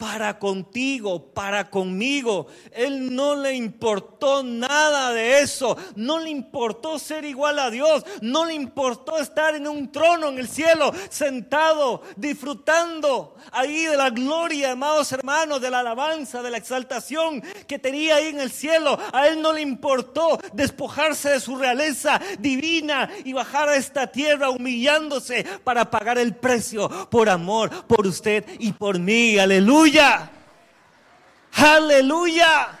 para 0.00 0.38
contigo, 0.38 1.26
para 1.34 1.68
conmigo. 1.68 2.46
Él 2.72 3.14
no 3.14 3.36
le 3.36 3.52
importó 3.52 4.42
nada 4.42 5.12
de 5.12 5.42
eso. 5.42 5.76
No 5.94 6.18
le 6.18 6.30
importó 6.30 6.98
ser 6.98 7.26
igual 7.26 7.58
a 7.58 7.70
Dios. 7.70 8.06
No 8.22 8.46
le 8.46 8.54
importó 8.54 9.18
estar 9.18 9.54
en 9.54 9.68
un 9.68 9.92
trono 9.92 10.28
en 10.28 10.38
el 10.38 10.48
cielo, 10.48 10.90
sentado, 11.10 12.02
disfrutando 12.16 13.36
ahí 13.52 13.84
de 13.84 13.96
la 13.98 14.08
gloria, 14.08 14.72
amados 14.72 15.12
hermanos, 15.12 15.60
de 15.60 15.70
la 15.70 15.80
alabanza, 15.80 16.42
de 16.42 16.50
la 16.50 16.56
exaltación 16.56 17.42
que 17.66 17.78
tenía 17.78 18.16
ahí 18.16 18.28
en 18.28 18.40
el 18.40 18.50
cielo. 18.50 18.98
A 19.12 19.28
Él 19.28 19.42
no 19.42 19.52
le 19.52 19.60
importó 19.60 20.38
despojarse 20.54 21.28
de 21.28 21.40
su 21.40 21.56
realeza 21.56 22.18
divina 22.38 23.10
y 23.22 23.34
bajar 23.34 23.68
a 23.68 23.76
esta 23.76 24.06
tierra 24.06 24.48
humillándose 24.48 25.44
para 25.62 25.90
pagar 25.90 26.16
el 26.16 26.34
precio 26.36 26.88
por 27.10 27.28
amor, 27.28 27.86
por 27.86 28.06
usted 28.06 28.46
y 28.58 28.72
por 28.72 28.98
mí. 28.98 29.38
Aleluya. 29.38 29.89
Aleluya. 29.90 30.30
Aleluya. 31.52 32.78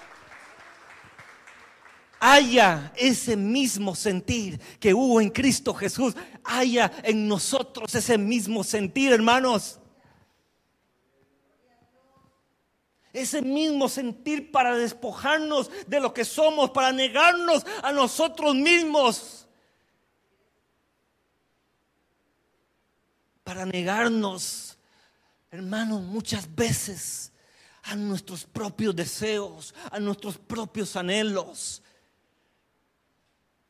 Haya 2.20 2.92
ese 2.96 3.34
mismo 3.34 3.94
sentir 3.94 4.60
que 4.78 4.92
hubo 4.94 5.20
en 5.20 5.30
Cristo 5.30 5.74
Jesús. 5.74 6.14
Haya 6.44 6.92
en 7.02 7.26
nosotros 7.26 7.94
ese 7.94 8.16
mismo 8.18 8.62
sentir, 8.62 9.12
hermanos. 9.12 9.78
Ese 13.12 13.42
mismo 13.42 13.88
sentir 13.88 14.52
para 14.52 14.76
despojarnos 14.76 15.68
de 15.88 15.98
lo 15.98 16.14
que 16.14 16.24
somos, 16.24 16.70
para 16.70 16.92
negarnos 16.92 17.66
a 17.82 17.90
nosotros 17.90 18.54
mismos. 18.54 19.48
Para 23.42 23.66
negarnos 23.66 24.69
hermanos, 25.50 26.02
muchas 26.02 26.54
veces 26.54 27.32
a 27.82 27.96
nuestros 27.96 28.44
propios 28.44 28.94
deseos, 28.94 29.74
a 29.90 29.98
nuestros 29.98 30.38
propios 30.38 30.96
anhelos, 30.96 31.82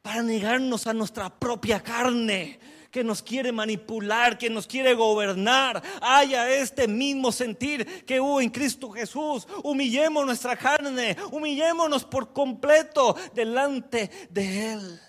para 0.02 0.22
negarnos 0.22 0.86
a 0.86 0.92
nuestra 0.92 1.28
propia 1.30 1.82
carne 1.82 2.58
que 2.90 3.04
nos 3.04 3.22
quiere 3.22 3.52
manipular, 3.52 4.36
que 4.36 4.50
nos 4.50 4.66
quiere 4.66 4.94
gobernar. 4.94 5.82
Haya 6.02 6.50
este 6.50 6.88
mismo 6.88 7.30
sentir 7.30 8.04
que 8.04 8.20
hubo 8.20 8.40
en 8.40 8.50
Cristo 8.50 8.90
Jesús. 8.90 9.46
Humillemos 9.62 10.26
nuestra 10.26 10.56
carne, 10.56 11.16
humillémonos 11.30 12.04
por 12.04 12.32
completo 12.32 13.16
delante 13.34 14.10
de 14.30 14.72
Él. 14.72 15.00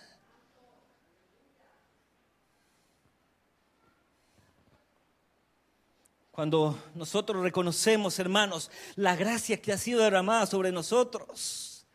Cuando 6.41 6.75
nosotros 6.95 7.43
reconocemos, 7.43 8.17
hermanos, 8.17 8.71
la 8.95 9.15
gracia 9.15 9.61
que 9.61 9.71
ha 9.71 9.77
sido 9.77 10.01
derramada 10.01 10.47
sobre 10.47 10.71
nosotros. 10.71 11.85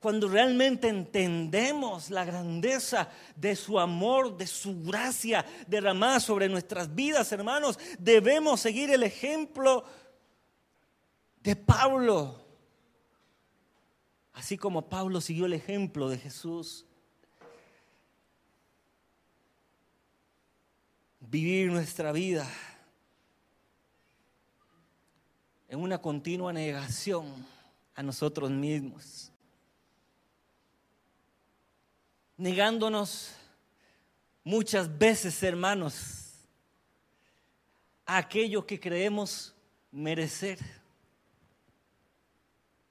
Cuando 0.00 0.26
realmente 0.26 0.88
entendemos 0.88 2.08
la 2.08 2.24
grandeza 2.24 3.10
de 3.36 3.54
su 3.54 3.78
amor, 3.78 4.38
de 4.38 4.46
su 4.46 4.82
gracia 4.84 5.44
derramada 5.66 6.18
sobre 6.18 6.48
nuestras 6.48 6.94
vidas, 6.94 7.30
hermanos, 7.30 7.78
debemos 7.98 8.58
seguir 8.58 8.90
el 8.90 9.02
ejemplo 9.02 9.84
de 11.42 11.54
Pablo. 11.54 12.42
Así 14.32 14.56
como 14.56 14.88
Pablo 14.88 15.20
siguió 15.20 15.44
el 15.44 15.52
ejemplo 15.52 16.08
de 16.08 16.16
Jesús. 16.16 16.86
Vivir 21.20 21.70
nuestra 21.70 22.12
vida 22.12 22.50
en 25.68 25.80
una 25.80 25.98
continua 25.98 26.52
negación 26.52 27.46
a 27.94 28.02
nosotros 28.02 28.50
mismos. 28.50 29.30
Negándonos 32.36 33.34
muchas 34.42 34.98
veces, 34.98 35.42
hermanos, 35.42 36.28
a 38.06 38.16
aquello 38.16 38.66
que 38.66 38.80
creemos 38.80 39.54
merecer. 39.90 40.58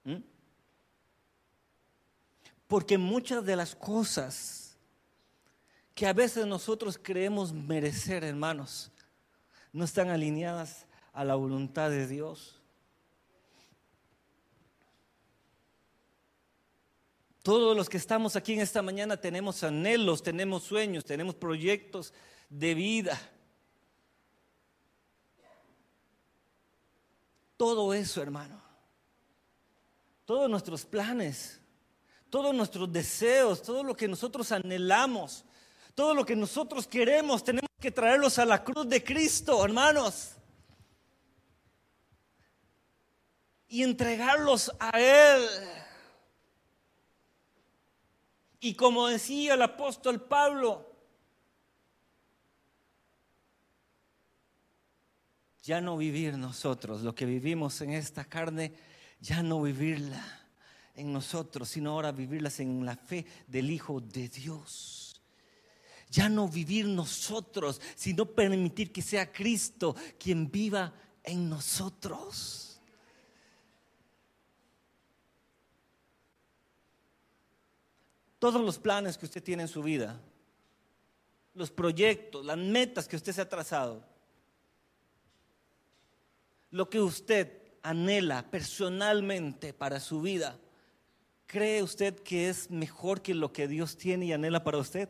¿Mm? 0.04 0.18
Porque 2.68 2.96
muchas 2.96 3.44
de 3.44 3.56
las 3.56 3.74
cosas 3.74 4.76
que 5.94 6.06
a 6.06 6.12
veces 6.12 6.46
nosotros 6.46 6.96
creemos 7.02 7.52
merecer, 7.52 8.22
hermanos, 8.22 8.92
no 9.72 9.84
están 9.84 10.10
alineadas 10.10 10.86
a 11.12 11.24
la 11.24 11.34
voluntad 11.34 11.90
de 11.90 12.06
Dios. 12.06 12.57
Todos 17.48 17.74
los 17.74 17.88
que 17.88 17.96
estamos 17.96 18.36
aquí 18.36 18.52
en 18.52 18.60
esta 18.60 18.82
mañana 18.82 19.16
tenemos 19.16 19.64
anhelos, 19.64 20.22
tenemos 20.22 20.64
sueños, 20.64 21.02
tenemos 21.06 21.34
proyectos 21.34 22.12
de 22.50 22.74
vida. 22.74 23.18
Todo 27.56 27.94
eso, 27.94 28.20
hermano. 28.20 28.60
Todos 30.26 30.50
nuestros 30.50 30.84
planes, 30.84 31.58
todos 32.28 32.54
nuestros 32.54 32.92
deseos, 32.92 33.62
todo 33.62 33.82
lo 33.82 33.96
que 33.96 34.08
nosotros 34.08 34.52
anhelamos, 34.52 35.46
todo 35.94 36.12
lo 36.12 36.26
que 36.26 36.36
nosotros 36.36 36.86
queremos, 36.86 37.42
tenemos 37.42 37.70
que 37.80 37.90
traerlos 37.90 38.38
a 38.38 38.44
la 38.44 38.62
cruz 38.62 38.86
de 38.86 39.02
Cristo, 39.02 39.64
hermanos. 39.64 40.32
Y 43.68 43.84
entregarlos 43.84 44.70
a 44.78 44.90
Él. 45.00 45.87
Y 48.60 48.74
como 48.74 49.06
decía 49.06 49.54
el 49.54 49.62
apóstol 49.62 50.20
Pablo, 50.22 50.88
ya 55.62 55.80
no 55.80 55.96
vivir 55.96 56.36
nosotros, 56.36 57.02
lo 57.02 57.14
que 57.14 57.26
vivimos 57.26 57.80
en 57.82 57.90
esta 57.90 58.24
carne, 58.24 58.72
ya 59.20 59.42
no 59.42 59.62
vivirla 59.62 60.24
en 60.94 61.12
nosotros, 61.12 61.68
sino 61.68 61.92
ahora 61.92 62.10
vivirlas 62.10 62.58
en 62.60 62.84
la 62.84 62.96
fe 62.96 63.24
del 63.46 63.70
Hijo 63.70 64.00
de 64.00 64.28
Dios. 64.28 65.20
Ya 66.10 66.28
no 66.28 66.48
vivir 66.48 66.86
nosotros, 66.86 67.80
sino 67.94 68.24
permitir 68.24 68.90
que 68.90 69.02
sea 69.02 69.30
Cristo 69.30 69.94
quien 70.18 70.50
viva 70.50 70.92
en 71.22 71.48
nosotros. 71.48 72.67
Todos 78.38 78.60
los 78.62 78.78
planes 78.78 79.18
que 79.18 79.26
usted 79.26 79.42
tiene 79.42 79.62
en 79.62 79.68
su 79.68 79.82
vida, 79.82 80.20
los 81.54 81.70
proyectos, 81.70 82.44
las 82.44 82.56
metas 82.56 83.08
que 83.08 83.16
usted 83.16 83.32
se 83.32 83.40
ha 83.40 83.48
trazado, 83.48 84.04
lo 86.70 86.88
que 86.88 87.00
usted 87.00 87.58
anhela 87.82 88.48
personalmente 88.50 89.72
para 89.72 90.00
su 90.00 90.20
vida, 90.20 90.58
¿cree 91.46 91.82
usted 91.82 92.20
que 92.20 92.48
es 92.48 92.70
mejor 92.70 93.22
que 93.22 93.34
lo 93.34 93.52
que 93.52 93.66
Dios 93.66 93.96
tiene 93.96 94.26
y 94.26 94.32
anhela 94.32 94.62
para 94.62 94.78
usted? 94.78 95.08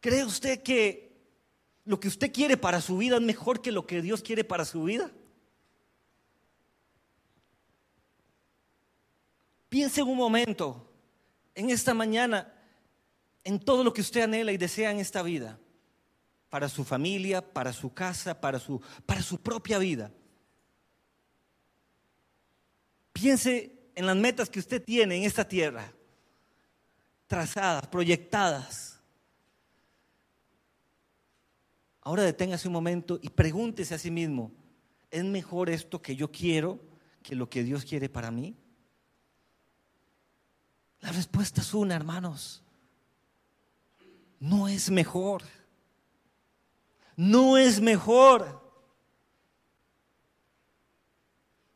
¿Cree 0.00 0.24
usted 0.24 0.62
que 0.62 1.12
lo 1.84 1.98
que 1.98 2.08
usted 2.08 2.32
quiere 2.32 2.56
para 2.56 2.80
su 2.80 2.98
vida 2.98 3.16
es 3.16 3.22
mejor 3.22 3.62
que 3.62 3.72
lo 3.72 3.86
que 3.86 4.02
Dios 4.02 4.22
quiere 4.22 4.44
para 4.44 4.64
su 4.64 4.84
vida? 4.84 5.10
Piense 9.76 10.02
un 10.02 10.16
momento, 10.16 10.90
en 11.54 11.68
esta 11.68 11.92
mañana, 11.92 12.50
en 13.44 13.60
todo 13.60 13.84
lo 13.84 13.92
que 13.92 14.00
usted 14.00 14.22
anhela 14.22 14.50
y 14.50 14.56
desea 14.56 14.90
en 14.90 15.00
esta 15.00 15.20
vida, 15.22 15.58
para 16.48 16.70
su 16.70 16.82
familia, 16.82 17.42
para 17.42 17.74
su 17.74 17.92
casa, 17.92 18.40
para 18.40 18.58
su, 18.58 18.80
para 19.04 19.20
su 19.20 19.38
propia 19.38 19.76
vida. 19.76 20.10
Piense 23.12 23.90
en 23.94 24.06
las 24.06 24.16
metas 24.16 24.48
que 24.48 24.60
usted 24.60 24.82
tiene 24.82 25.18
en 25.18 25.24
esta 25.24 25.46
tierra, 25.46 25.92
trazadas, 27.26 27.86
proyectadas. 27.88 28.98
Ahora 32.00 32.22
deténgase 32.22 32.66
un 32.66 32.72
momento 32.72 33.18
y 33.20 33.28
pregúntese 33.28 33.94
a 33.94 33.98
sí 33.98 34.10
mismo, 34.10 34.52
¿es 35.10 35.22
mejor 35.22 35.68
esto 35.68 36.00
que 36.00 36.16
yo 36.16 36.32
quiero 36.32 36.80
que 37.22 37.34
lo 37.34 37.50
que 37.50 37.62
Dios 37.62 37.84
quiere 37.84 38.08
para 38.08 38.30
mí? 38.30 38.56
La 41.06 41.12
respuesta 41.12 41.60
es 41.60 41.72
una, 41.72 41.94
hermanos. 41.94 42.64
No 44.40 44.66
es 44.66 44.90
mejor. 44.90 45.42
No 47.14 47.56
es 47.56 47.80
mejor. 47.80 48.60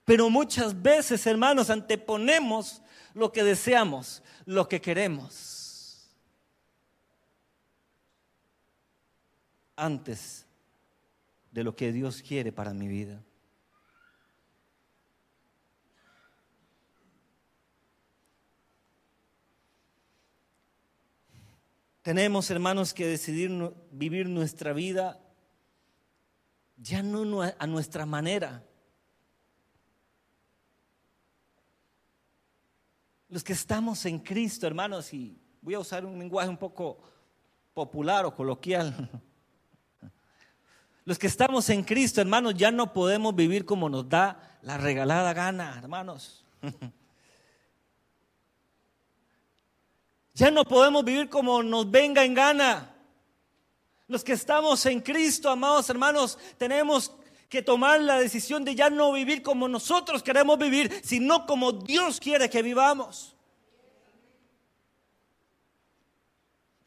Pero 0.04 0.28
muchas 0.30 0.82
veces, 0.82 1.24
hermanos, 1.28 1.70
anteponemos 1.70 2.82
lo 3.14 3.30
que 3.30 3.44
deseamos, 3.44 4.20
lo 4.46 4.68
que 4.68 4.80
queremos, 4.80 6.10
antes 9.76 10.44
de 11.52 11.62
lo 11.62 11.76
que 11.76 11.92
Dios 11.92 12.20
quiere 12.20 12.50
para 12.50 12.74
mi 12.74 12.88
vida. 12.88 13.22
Tenemos, 22.10 22.50
hermanos, 22.50 22.92
que 22.92 23.06
decidir 23.06 23.52
vivir 23.92 24.28
nuestra 24.28 24.72
vida 24.72 25.20
ya 26.76 27.04
no 27.04 27.40
a 27.40 27.66
nuestra 27.68 28.04
manera. 28.04 28.64
Los 33.28 33.44
que 33.44 33.52
estamos 33.52 34.04
en 34.06 34.18
Cristo, 34.18 34.66
hermanos, 34.66 35.14
y 35.14 35.40
voy 35.62 35.74
a 35.74 35.78
usar 35.78 36.04
un 36.04 36.18
lenguaje 36.18 36.48
un 36.48 36.56
poco 36.56 37.00
popular 37.74 38.26
o 38.26 38.34
coloquial. 38.34 39.08
Los 41.04 41.16
que 41.16 41.28
estamos 41.28 41.70
en 41.70 41.84
Cristo, 41.84 42.20
hermanos, 42.20 42.54
ya 42.56 42.72
no 42.72 42.92
podemos 42.92 43.36
vivir 43.36 43.64
como 43.64 43.88
nos 43.88 44.08
da 44.08 44.58
la 44.62 44.78
regalada 44.78 45.32
gana, 45.32 45.78
hermanos. 45.78 46.44
Ya 50.34 50.50
no 50.50 50.64
podemos 50.64 51.04
vivir 51.04 51.28
como 51.28 51.62
nos 51.62 51.90
venga 51.90 52.24
en 52.24 52.34
gana. 52.34 52.94
Los 54.06 54.24
que 54.24 54.32
estamos 54.32 54.84
en 54.86 55.00
Cristo, 55.00 55.50
amados 55.50 55.88
hermanos, 55.90 56.38
tenemos 56.58 57.12
que 57.48 57.62
tomar 57.62 58.00
la 58.00 58.18
decisión 58.18 58.64
de 58.64 58.74
ya 58.74 58.90
no 58.90 59.12
vivir 59.12 59.42
como 59.42 59.68
nosotros 59.68 60.22
queremos 60.22 60.56
vivir, 60.58 61.00
sino 61.04 61.46
como 61.46 61.72
Dios 61.72 62.20
quiere 62.20 62.48
que 62.48 62.62
vivamos. 62.62 63.36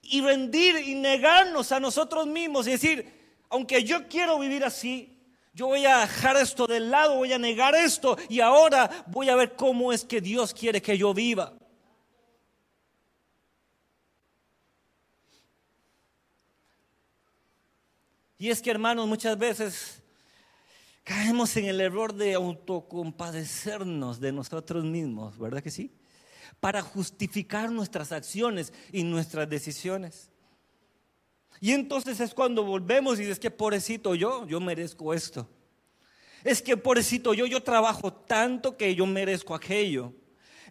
Y 0.02 0.22
rendir 0.22 0.78
y 0.78 0.96
negarnos 0.96 1.72
a 1.72 1.80
nosotros 1.80 2.28
mismos 2.28 2.68
y 2.68 2.72
decir, 2.72 3.42
aunque 3.50 3.84
yo 3.84 4.08
quiero 4.08 4.40
vivir 4.40 4.64
así, 4.64 5.14
yo 5.54 5.68
voy 5.68 5.86
a 5.86 6.00
dejar 6.00 6.38
esto 6.38 6.66
del 6.66 6.90
lado, 6.90 7.16
voy 7.16 7.34
a 7.34 7.38
negar 7.38 7.76
esto 7.76 8.18
y 8.28 8.40
ahora 8.40 8.90
voy 9.08 9.30
a 9.30 9.36
ver 9.36 9.56
cómo 9.56 9.94
es 9.94 10.04
que 10.04 10.22
Dios 10.22 10.54
quiere 10.54 10.82
que 10.82 10.98
yo 10.98 11.14
viva. 11.14 11.54
Y 18.44 18.50
es 18.50 18.62
que, 18.62 18.72
hermanos, 18.72 19.08
muchas 19.08 19.38
veces 19.38 20.04
caemos 21.06 21.56
en 21.56 21.64
el 21.64 21.80
error 21.80 22.14
de 22.14 22.34
autocompadecernos 22.34 24.20
de 24.20 24.34
nosotros 24.34 24.84
mismos, 24.84 25.40
¿verdad 25.40 25.64
que 25.64 25.72
sí? 25.72 25.94
Para 26.60 26.82
justificar 26.82 27.72
nuestras 27.72 28.12
acciones 28.12 28.74
y 28.92 29.06
nuestras 29.06 29.50
decisiones. 29.50 30.30
Y 31.62 31.72
entonces 31.72 32.20
es 32.20 32.34
cuando 32.34 32.66
volvemos 32.66 33.18
y 33.18 33.22
dices 33.22 33.40
que 33.40 33.50
pobrecito 33.50 34.14
yo, 34.14 34.46
yo 34.46 34.60
merezco 34.60 35.14
esto. 35.14 35.50
Es 36.44 36.62
que 36.62 36.76
pobrecito 36.76 37.34
yo, 37.34 37.46
yo 37.46 37.64
trabajo 37.64 38.12
tanto 38.12 38.76
que 38.76 38.94
yo 38.94 39.06
merezco 39.06 39.56
aquello. 39.56 40.12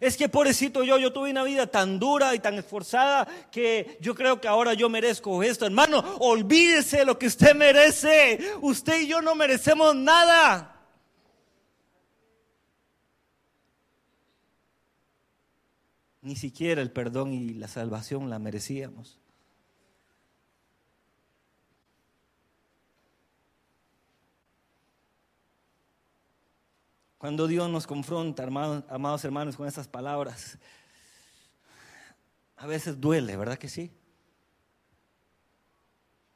Es 0.03 0.17
que 0.17 0.27
pobrecito 0.27 0.83
yo, 0.83 0.97
yo 0.97 1.13
tuve 1.13 1.31
una 1.31 1.45
vida 1.45 1.65
tan 1.65 1.97
dura 1.97 2.35
y 2.35 2.39
tan 2.39 2.55
esforzada 2.55 3.25
que 3.49 3.97
yo 4.01 4.13
creo 4.13 4.41
que 4.41 4.49
ahora 4.49 4.73
yo 4.73 4.89
merezco 4.89 5.41
esto. 5.41 5.65
Hermano, 5.65 5.99
olvídese 6.19 7.05
lo 7.05 7.17
que 7.17 7.27
usted 7.27 7.55
merece. 7.55 8.37
Usted 8.59 9.03
y 9.03 9.07
yo 9.07 9.21
no 9.21 9.33
merecemos 9.33 9.95
nada. 9.95 10.77
Ni 16.21 16.35
siquiera 16.35 16.81
el 16.81 16.91
perdón 16.91 17.31
y 17.31 17.53
la 17.53 17.69
salvación 17.69 18.29
la 18.29 18.39
merecíamos. 18.39 19.22
Cuando 27.23 27.47
Dios 27.47 27.69
nos 27.69 27.87
confronta, 27.87 28.43
amados 28.43 29.23
hermanos, 29.23 29.55
con 29.55 29.65
estas 29.65 29.87
palabras, 29.87 30.57
a 32.57 32.67
veces 32.67 32.99
duele, 32.99 33.37
¿verdad 33.37 33.57
que 33.57 33.69
sí? 33.69 33.93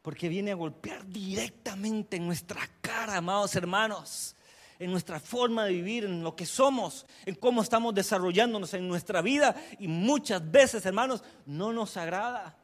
Porque 0.01 0.29
viene 0.29 0.51
a 0.51 0.55
golpear 0.55 1.05
directamente 1.05 2.15
en 2.15 2.25
nuestra 2.25 2.61
cara, 2.79 3.17
amados 3.17 3.53
hermanos, 3.57 4.33
en 4.79 4.89
nuestra 4.89 5.19
forma 5.19 5.65
de 5.65 5.73
vivir, 5.73 6.05
en 6.05 6.23
lo 6.23 6.37
que 6.37 6.45
somos, 6.45 7.05
en 7.25 7.35
cómo 7.35 7.63
estamos 7.63 7.93
desarrollándonos 7.93 8.73
en 8.73 8.87
nuestra 8.87 9.21
vida 9.21 9.57
y 9.79 9.89
muchas 9.89 10.49
veces, 10.49 10.85
hermanos, 10.85 11.21
no 11.45 11.73
nos 11.73 11.97
agrada. 11.97 12.57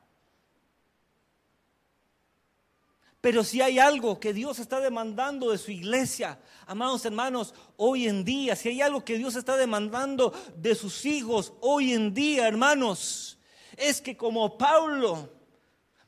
Pero 3.24 3.46
si 3.46 3.62
hay 3.62 3.80
algo 3.80 4.20
que 4.20 4.34
Dios 4.34 4.60
está 4.60 4.82
demandando 4.82 5.52
de 5.52 5.58
su 5.58 5.72
iglesia, 5.72 6.38
amados 6.68 7.06
hermanos, 7.06 7.54
hoy 7.78 8.06
en 8.10 8.26
día, 8.26 8.54
si 8.54 8.68
hay 8.68 8.82
algo 8.82 9.06
que 9.06 9.18
Dios 9.18 9.38
está 9.38 9.56
demandando 9.56 10.34
de 10.58 10.76
sus 10.76 11.06
hijos 11.06 11.54
hoy 11.62 11.94
en 11.94 12.14
día, 12.14 12.46
hermanos, 12.46 13.40
es 13.78 14.02
que 14.02 14.18
como 14.18 14.58
Pablo, 14.58 15.32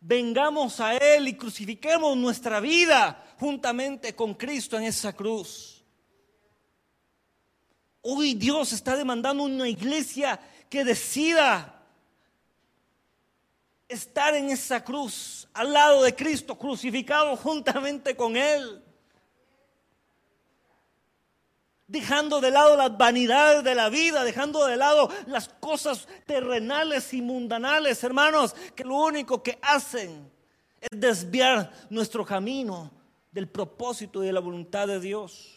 vengamos 0.01 0.81
a 0.81 0.97
Él 0.97 1.29
y 1.29 1.35
crucifiquemos 1.35 2.17
nuestra 2.17 2.59
vida 2.59 3.23
juntamente 3.39 4.13
con 4.13 4.33
Cristo 4.33 4.77
en 4.77 4.83
esa 4.83 5.13
cruz. 5.13 5.85
Hoy 8.01 8.33
Dios 8.33 8.73
está 8.73 8.97
demandando 8.97 9.43
una 9.43 9.69
iglesia 9.69 10.37
que 10.69 10.83
decida 10.83 11.74
estar 13.87 14.33
en 14.35 14.49
esa 14.49 14.83
cruz, 14.83 15.47
al 15.53 15.73
lado 15.73 16.03
de 16.03 16.15
Cristo, 16.15 16.57
crucificado 16.57 17.35
juntamente 17.37 18.15
con 18.15 18.35
Él. 18.35 18.81
Dejando 21.87 22.41
de 22.41 22.49
lado 22.49 22.75
las 22.75 22.97
vanidades 22.97 23.63
de 23.63 23.75
la 23.75 23.89
vida, 23.89 24.23
dejando 24.23 24.65
de 24.65 24.75
lado 24.75 25.09
las 25.27 25.49
cosas 25.49 26.07
terrenales 26.25 27.13
y 27.13 27.21
mundanales, 27.21 28.03
hermanos, 28.03 28.55
que 28.75 28.83
lo 28.83 28.95
único 28.95 29.43
que 29.43 29.59
hacen 29.61 30.31
es 30.81 30.89
desviar 30.91 31.71
nuestro 31.91 32.25
camino 32.25 32.91
del 33.31 33.47
propósito 33.47 34.23
y 34.23 34.27
de 34.27 34.33
la 34.33 34.39
voluntad 34.39 34.87
de 34.87 34.99
Dios. 34.99 35.51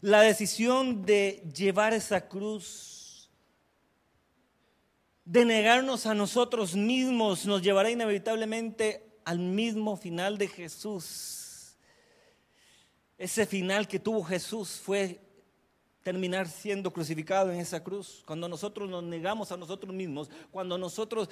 La 0.00 0.20
decisión 0.20 1.06
de 1.06 1.42
llevar 1.54 1.94
esa 1.94 2.28
cruz 2.28 2.95
de 5.26 5.44
negarnos 5.44 6.06
a 6.06 6.14
nosotros 6.14 6.76
mismos 6.76 7.46
nos 7.46 7.60
llevará 7.60 7.90
inevitablemente 7.90 9.04
al 9.24 9.40
mismo 9.40 9.96
final 9.96 10.38
de 10.38 10.46
Jesús. 10.46 11.76
ese 13.18 13.44
final 13.44 13.88
que 13.88 13.98
tuvo 13.98 14.22
Jesús 14.22 14.80
fue 14.82 15.20
terminar 16.02 16.48
siendo 16.48 16.92
crucificado 16.92 17.50
en 17.50 17.58
esa 17.58 17.82
cruz. 17.82 18.22
Cuando 18.24 18.48
nosotros 18.48 18.88
nos 18.88 19.02
negamos 19.02 19.50
a 19.50 19.56
nosotros 19.56 19.92
mismos, 19.92 20.30
cuando 20.52 20.78
nosotros 20.78 21.28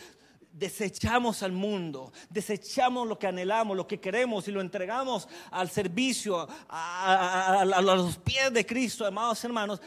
desechamos 0.50 1.44
al 1.44 1.52
mundo, 1.52 2.12
desechamos 2.30 3.06
lo 3.06 3.16
que 3.16 3.28
anhelamos, 3.28 3.76
lo 3.76 3.86
que 3.86 4.00
queremos 4.00 4.48
y 4.48 4.50
lo 4.50 4.60
entregamos 4.60 5.28
al 5.52 5.70
servicio, 5.70 6.48
a, 6.68 7.60
a, 7.60 7.64
los 7.64 8.16
pies 8.16 8.52
de 8.52 8.66
Cristo, 8.66 9.06
amados 9.06 9.44
hermanos, 9.44 9.80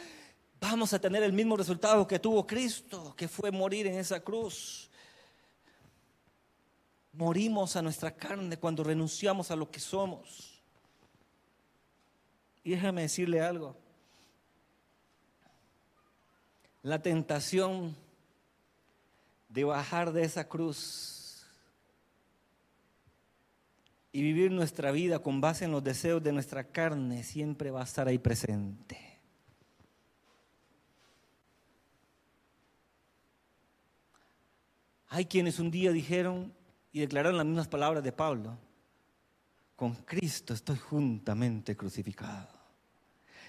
vamos 0.59 0.93
a 0.93 0.99
tener 0.99 1.23
el 1.23 1.33
mismo 1.33 1.55
resultado 1.57 2.07
que 2.07 2.19
tuvo 2.19 2.45
Cristo, 2.45 3.13
que 3.15 3.27
fue 3.27 3.51
morir 3.51 3.87
en 3.87 3.95
esa 3.95 4.19
cruz. 4.19 4.89
Morimos 7.13 7.75
a 7.75 7.81
nuestra 7.81 8.15
carne 8.15 8.57
cuando 8.57 8.83
renunciamos 8.83 9.49
a 9.51 9.55
lo 9.55 9.69
que 9.69 9.79
somos. 9.79 10.61
Y 12.63 12.71
déjame 12.71 13.03
decirle 13.03 13.41
algo. 13.41 13.75
La 16.83 17.01
tentación 17.01 17.95
de 19.49 19.63
bajar 19.63 20.11
de 20.11 20.23
esa 20.23 20.47
cruz 20.47 21.45
y 24.11 24.21
vivir 24.21 24.51
nuestra 24.51 24.91
vida 24.91 25.19
con 25.19 25.41
base 25.41 25.65
en 25.65 25.71
los 25.71 25.83
deseos 25.83 26.23
de 26.23 26.31
nuestra 26.31 26.65
carne 26.65 27.23
siempre 27.23 27.71
va 27.71 27.81
a 27.81 27.85
estar 27.85 28.07
ahí 28.07 28.17
presente. 28.17 29.06
Hay 35.09 35.25
quienes 35.25 35.59
un 35.59 35.71
día 35.71 35.91
dijeron 35.91 36.53
y 36.91 36.99
declararon 36.99 37.37
las 37.37 37.45
mismas 37.45 37.67
palabras 37.67 38.03
de 38.03 38.11
Pablo, 38.11 38.57
con 39.75 39.93
Cristo 39.93 40.53
estoy 40.53 40.77
juntamente 40.77 41.77
crucificado. 41.77 42.49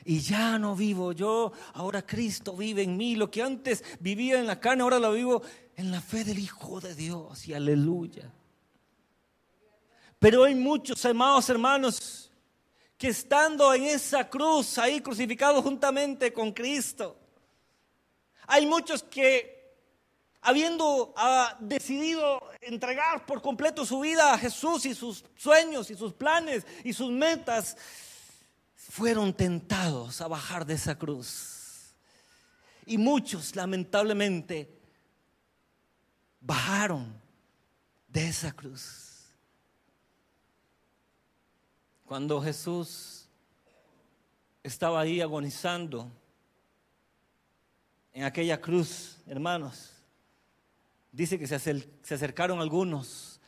Y 0.04 0.20
ya 0.20 0.58
no 0.58 0.76
vivo 0.76 1.12
yo, 1.12 1.52
ahora 1.74 2.02
Cristo 2.02 2.56
vive 2.56 2.82
en 2.82 2.96
mí. 2.96 3.16
Lo 3.16 3.30
que 3.30 3.42
antes 3.42 3.82
vivía 3.98 4.38
en 4.38 4.46
la 4.46 4.60
carne, 4.60 4.82
ahora 4.82 4.98
lo 4.98 5.12
vivo 5.12 5.42
en 5.76 5.90
la 5.90 6.00
fe 6.00 6.24
del 6.24 6.38
Hijo 6.38 6.80
de 6.80 6.94
Dios. 6.94 7.48
Y 7.48 7.54
aleluya. 7.54 8.30
Pero 10.18 10.44
hay 10.44 10.54
muchos 10.54 11.04
amados 11.04 11.48
hermanos 11.48 12.30
que 12.96 13.08
estando 13.08 13.72
en 13.72 13.84
esa 13.84 14.28
cruz, 14.28 14.78
ahí 14.78 15.00
crucificados 15.00 15.62
juntamente 15.62 16.32
con 16.32 16.52
Cristo, 16.52 17.16
hay 18.48 18.66
muchos 18.66 19.02
que 19.02 19.57
habiendo 20.40 21.12
ah, 21.16 21.56
decidido 21.60 22.40
entregar 22.60 23.26
por 23.26 23.42
completo 23.42 23.84
su 23.84 24.00
vida 24.00 24.32
a 24.32 24.38
Jesús 24.38 24.86
y 24.86 24.94
sus 24.94 25.24
sueños 25.36 25.90
y 25.90 25.94
sus 25.94 26.12
planes 26.12 26.66
y 26.84 26.92
sus 26.92 27.10
metas, 27.10 27.76
fueron 28.74 29.34
tentados 29.34 30.20
a 30.20 30.28
bajar 30.28 30.64
de 30.64 30.74
esa 30.74 30.96
cruz. 30.96 31.94
Y 32.86 32.96
muchos, 32.96 33.54
lamentablemente, 33.54 34.78
bajaron 36.40 37.20
de 38.08 38.28
esa 38.28 38.52
cruz. 38.52 39.26
Cuando 42.06 42.40
Jesús 42.40 43.28
estaba 44.62 45.00
ahí 45.00 45.20
agonizando 45.20 46.10
en 48.14 48.24
aquella 48.24 48.58
cruz, 48.58 49.18
hermanos, 49.26 49.97
dice 51.18 51.36
que 51.36 51.48
se, 51.48 51.56
acercaron 52.14 52.60
algunos 52.60 53.40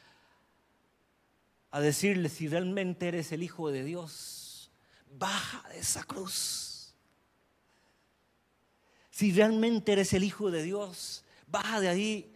a 1.70 1.80
decirle 1.80 2.28
si 2.28 2.48
realmente 2.48 3.06
eres 3.06 3.30
el 3.30 3.44
Hijo 3.44 3.70
de 3.70 3.84
Dios 3.84 4.72
baja 5.12 5.68
de 5.68 5.78
esa 5.78 6.02
cruz. 6.02 6.96
Si 9.10 9.30
realmente 9.30 9.92
eres 9.92 10.12
el 10.14 10.24
Hijo 10.24 10.50
de 10.50 10.64
Dios, 10.64 11.24
baja 11.46 11.80
de 11.80 11.88
ahí. 11.88 12.34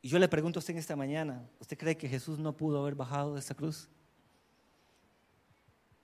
Y 0.00 0.08
yo 0.10 0.20
le 0.20 0.28
pregunto 0.28 0.58
a 0.58 0.60
usted 0.60 0.74
en 0.74 0.78
esta 0.78 0.94
mañana, 0.94 1.44
¿usted 1.58 1.76
cree 1.76 1.96
que 1.96 2.08
Jesús 2.08 2.38
no 2.38 2.56
pudo 2.56 2.82
haber 2.82 2.94
bajado 2.94 3.34
de 3.34 3.40
esa 3.40 3.56
cruz? 3.56 3.88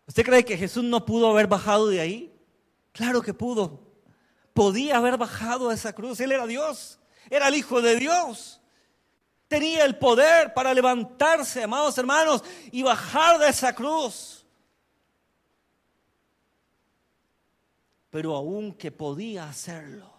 ¿Usted 0.05 0.25
cree 0.25 0.45
que 0.45 0.57
Jesús 0.57 0.83
no 0.83 1.07
pudo 1.07 1.31
haber 1.31 1.47
bajado 1.47 1.87
de 1.87 2.01
ahí? 2.01 2.34
Claro 2.95 3.21
que 3.21 3.35
pudo. 3.35 3.93
Podía 4.55 4.97
haber 4.97 5.19
bajado 5.19 5.69
de 5.69 5.75
esa 5.75 5.93
cruz. 5.93 6.19
Él 6.21 6.33
era 6.33 6.47
Dios. 6.47 6.99
Era 7.29 7.49
el 7.49 7.55
Hijo 7.55 7.83
de 7.83 7.97
Dios 7.97 8.63
tenía 9.55 9.85
el 9.85 9.97
poder 9.97 10.53
para 10.53 10.75
levantarse, 10.75 11.63
amados 11.63 11.97
hermanos, 11.97 12.43
y 12.73 12.83
bajar 12.83 13.39
de 13.39 13.49
esa 13.49 13.73
cruz. 13.73 14.45
Pero 18.11 18.35
aunque 18.35 18.91
podía 18.91 19.49
hacerlo, 19.49 20.13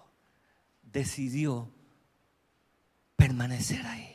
decidió 0.81 1.69
permanecer 3.17 3.85
ahí. 3.85 4.11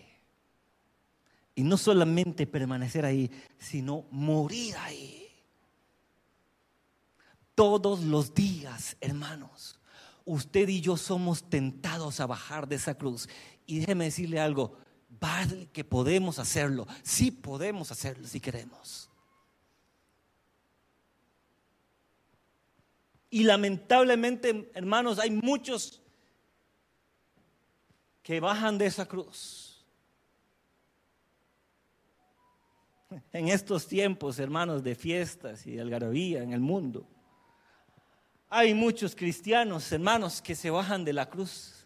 Y 1.54 1.64
no 1.64 1.76
solamente 1.76 2.46
permanecer 2.46 3.04
ahí, 3.04 3.30
sino 3.58 4.06
morir 4.10 4.74
ahí. 4.78 5.09
Todos 7.60 8.00
los 8.04 8.32
días, 8.32 8.96
hermanos, 9.02 9.78
usted 10.24 10.66
y 10.66 10.80
yo 10.80 10.96
somos 10.96 11.42
tentados 11.42 12.18
a 12.18 12.26
bajar 12.26 12.66
de 12.66 12.76
esa 12.76 12.96
cruz. 12.96 13.28
Y 13.66 13.80
déjeme 13.80 14.06
decirle 14.06 14.40
algo, 14.40 14.78
vale 15.20 15.66
que 15.66 15.84
podemos 15.84 16.38
hacerlo. 16.38 16.86
Sí 17.02 17.30
podemos 17.30 17.92
hacerlo 17.92 18.26
si 18.26 18.40
queremos. 18.40 19.10
Y 23.28 23.42
lamentablemente, 23.42 24.70
hermanos, 24.72 25.18
hay 25.18 25.30
muchos 25.30 26.00
que 28.22 28.40
bajan 28.40 28.78
de 28.78 28.86
esa 28.86 29.04
cruz. 29.04 29.84
En 33.34 33.48
estos 33.48 33.86
tiempos, 33.86 34.38
hermanos, 34.38 34.82
de 34.82 34.94
fiestas 34.94 35.66
y 35.66 35.72
de 35.72 35.82
algarabía 35.82 36.42
en 36.42 36.54
el 36.54 36.60
mundo, 36.60 37.06
hay 38.50 38.74
muchos 38.74 39.14
cristianos, 39.14 39.90
hermanos, 39.90 40.42
que 40.42 40.54
se 40.54 40.68
bajan 40.68 41.04
de 41.04 41.14
la 41.14 41.30
cruz. 41.30 41.80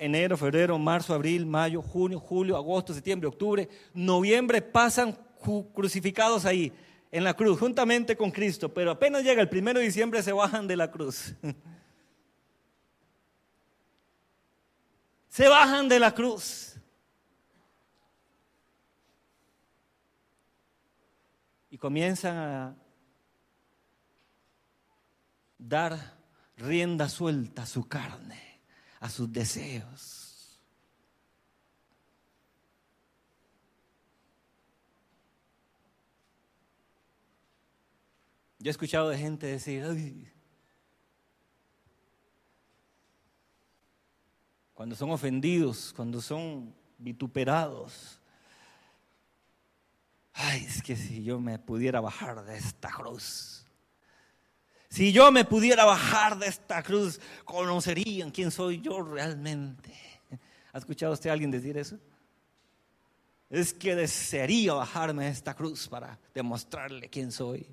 enero, 0.00 0.36
febrero, 0.38 0.78
marzo, 0.78 1.12
abril, 1.12 1.44
mayo, 1.44 1.82
junio, 1.82 2.18
julio, 2.18 2.56
agosto, 2.56 2.94
septiembre, 2.94 3.28
octubre, 3.28 3.68
noviembre 3.92 4.62
pasan 4.62 5.16
crucificados 5.74 6.46
ahí 6.46 6.72
en 7.12 7.22
la 7.22 7.34
cruz, 7.34 7.58
juntamente 7.58 8.16
con 8.16 8.30
Cristo, 8.30 8.72
pero 8.72 8.92
apenas 8.92 9.22
llega 9.22 9.42
el 9.42 9.50
primero 9.50 9.78
de 9.78 9.84
diciembre 9.84 10.22
se 10.22 10.32
bajan 10.32 10.66
de 10.66 10.76
la 10.76 10.90
cruz. 10.90 11.34
Se 15.28 15.46
bajan 15.46 15.88
de 15.88 16.00
la 16.00 16.12
cruz. 16.12 16.74
Y 21.70 21.78
comienzan 21.78 22.36
a 22.36 22.76
dar 25.60 26.18
rienda 26.56 27.08
suelta 27.08 27.62
a 27.62 27.66
su 27.66 27.86
carne 27.86 28.50
a 29.00 29.08
sus 29.08 29.32
deseos. 29.32 30.60
Yo 38.58 38.68
he 38.68 38.70
escuchado 38.70 39.08
de 39.08 39.16
gente 39.16 39.46
decir, 39.46 40.30
cuando 44.74 44.94
son 44.94 45.10
ofendidos, 45.10 45.94
cuando 45.94 46.20
son 46.20 46.74
vituperados, 46.98 48.20
ay, 50.34 50.62
es 50.62 50.82
que 50.82 50.94
si 50.94 51.24
yo 51.24 51.40
me 51.40 51.58
pudiera 51.58 52.02
bajar 52.02 52.44
de 52.44 52.58
esta 52.58 52.90
cruz. 52.90 53.66
Si 54.90 55.12
yo 55.12 55.30
me 55.30 55.44
pudiera 55.44 55.84
bajar 55.84 56.36
de 56.36 56.48
esta 56.48 56.82
cruz, 56.82 57.20
conocerían 57.44 58.32
quién 58.32 58.50
soy 58.50 58.80
yo 58.80 59.00
realmente. 59.02 59.94
¿Ha 60.72 60.78
escuchado 60.78 61.12
usted 61.12 61.30
a 61.30 61.32
alguien 61.32 61.52
decir 61.52 61.78
eso? 61.78 61.96
Es 63.48 63.72
que 63.72 63.94
desearía 63.94 64.74
bajarme 64.74 65.26
de 65.26 65.30
esta 65.30 65.54
cruz 65.54 65.88
para 65.88 66.18
demostrarle 66.34 67.08
quién 67.08 67.30
soy. 67.30 67.68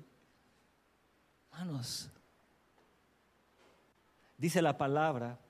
Hermanos, 1.50 2.08
dice 4.36 4.62
la 4.62 4.78
palabra 4.78 5.40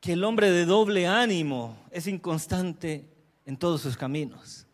que 0.00 0.12
el 0.12 0.22
hombre 0.22 0.52
de 0.52 0.66
doble 0.66 1.08
ánimo 1.08 1.76
es 1.90 2.06
inconstante 2.06 3.08
en 3.44 3.56
todos 3.56 3.80
sus 3.80 3.96
caminos. 3.96 4.68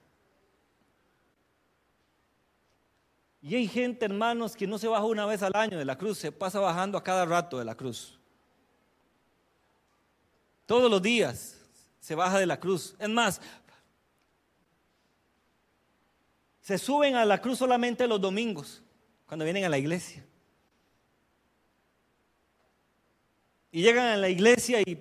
Y 3.42 3.54
hay 3.54 3.68
gente, 3.68 4.04
hermanos, 4.04 4.56
que 4.56 4.66
no 4.66 4.78
se 4.78 4.88
baja 4.88 5.04
una 5.04 5.26
vez 5.26 5.42
al 5.42 5.54
año 5.54 5.78
de 5.78 5.84
la 5.84 5.96
cruz, 5.96 6.18
se 6.18 6.32
pasa 6.32 6.58
bajando 6.58 6.98
a 6.98 7.04
cada 7.04 7.24
rato 7.24 7.58
de 7.58 7.64
la 7.64 7.74
cruz. 7.74 8.18
Todos 10.66 10.90
los 10.90 11.00
días 11.00 11.60
se 12.00 12.14
baja 12.14 12.38
de 12.38 12.46
la 12.46 12.58
cruz. 12.58 12.96
Es 12.98 13.08
más, 13.08 13.40
se 16.60 16.78
suben 16.78 17.14
a 17.14 17.24
la 17.24 17.40
cruz 17.40 17.58
solamente 17.58 18.08
los 18.08 18.20
domingos, 18.20 18.82
cuando 19.26 19.44
vienen 19.44 19.64
a 19.64 19.68
la 19.68 19.78
iglesia. 19.78 20.26
Y 23.70 23.82
llegan 23.82 24.06
a 24.06 24.16
la 24.16 24.28
iglesia 24.28 24.80
y 24.80 24.96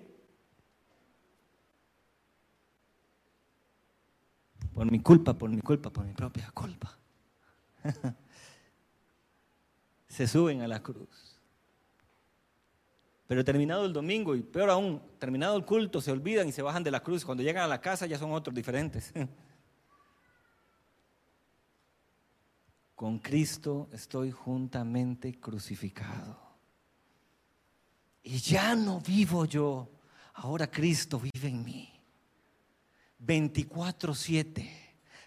por 4.74 4.92
mi 4.92 5.00
culpa, 5.00 5.34
por 5.34 5.50
mi 5.50 5.62
culpa, 5.62 5.90
por 5.90 6.06
mi 6.06 6.14
propia 6.14 6.52
culpa, 6.52 6.96
se 10.16 10.28
suben 10.28 10.62
a 10.62 10.68
la 10.68 10.82
cruz. 10.82 11.36
Pero 13.28 13.44
terminado 13.44 13.86
el 13.86 13.92
domingo 13.92 14.34
y 14.36 14.42
peor 14.42 14.70
aún, 14.70 15.02
terminado 15.20 15.58
el 15.58 15.66
culto, 15.66 16.00
se 16.00 16.12
olvidan 16.12 16.48
y 16.48 16.54
se 16.54 16.62
bajan 16.62 16.84
de 16.84 16.92
la 16.92 17.02
cruz. 17.02 17.26
Cuando 17.26 17.44
llegan 17.44 17.64
a 17.64 17.68
la 17.68 17.82
casa 17.82 18.06
ya 18.06 18.18
son 18.18 18.32
otros 18.32 18.56
diferentes. 18.56 19.12
Con 22.96 23.20
Cristo 23.20 23.90
estoy 23.92 24.32
juntamente 24.32 25.38
crucificado. 25.38 26.40
Y 28.24 28.38
ya 28.38 28.74
no 28.74 29.02
vivo 29.02 29.44
yo, 29.46 29.90
ahora 30.36 30.72
Cristo 30.72 31.20
vive 31.20 31.50
en 31.50 31.64
mí. 31.64 31.92
24/7, 33.20 34.85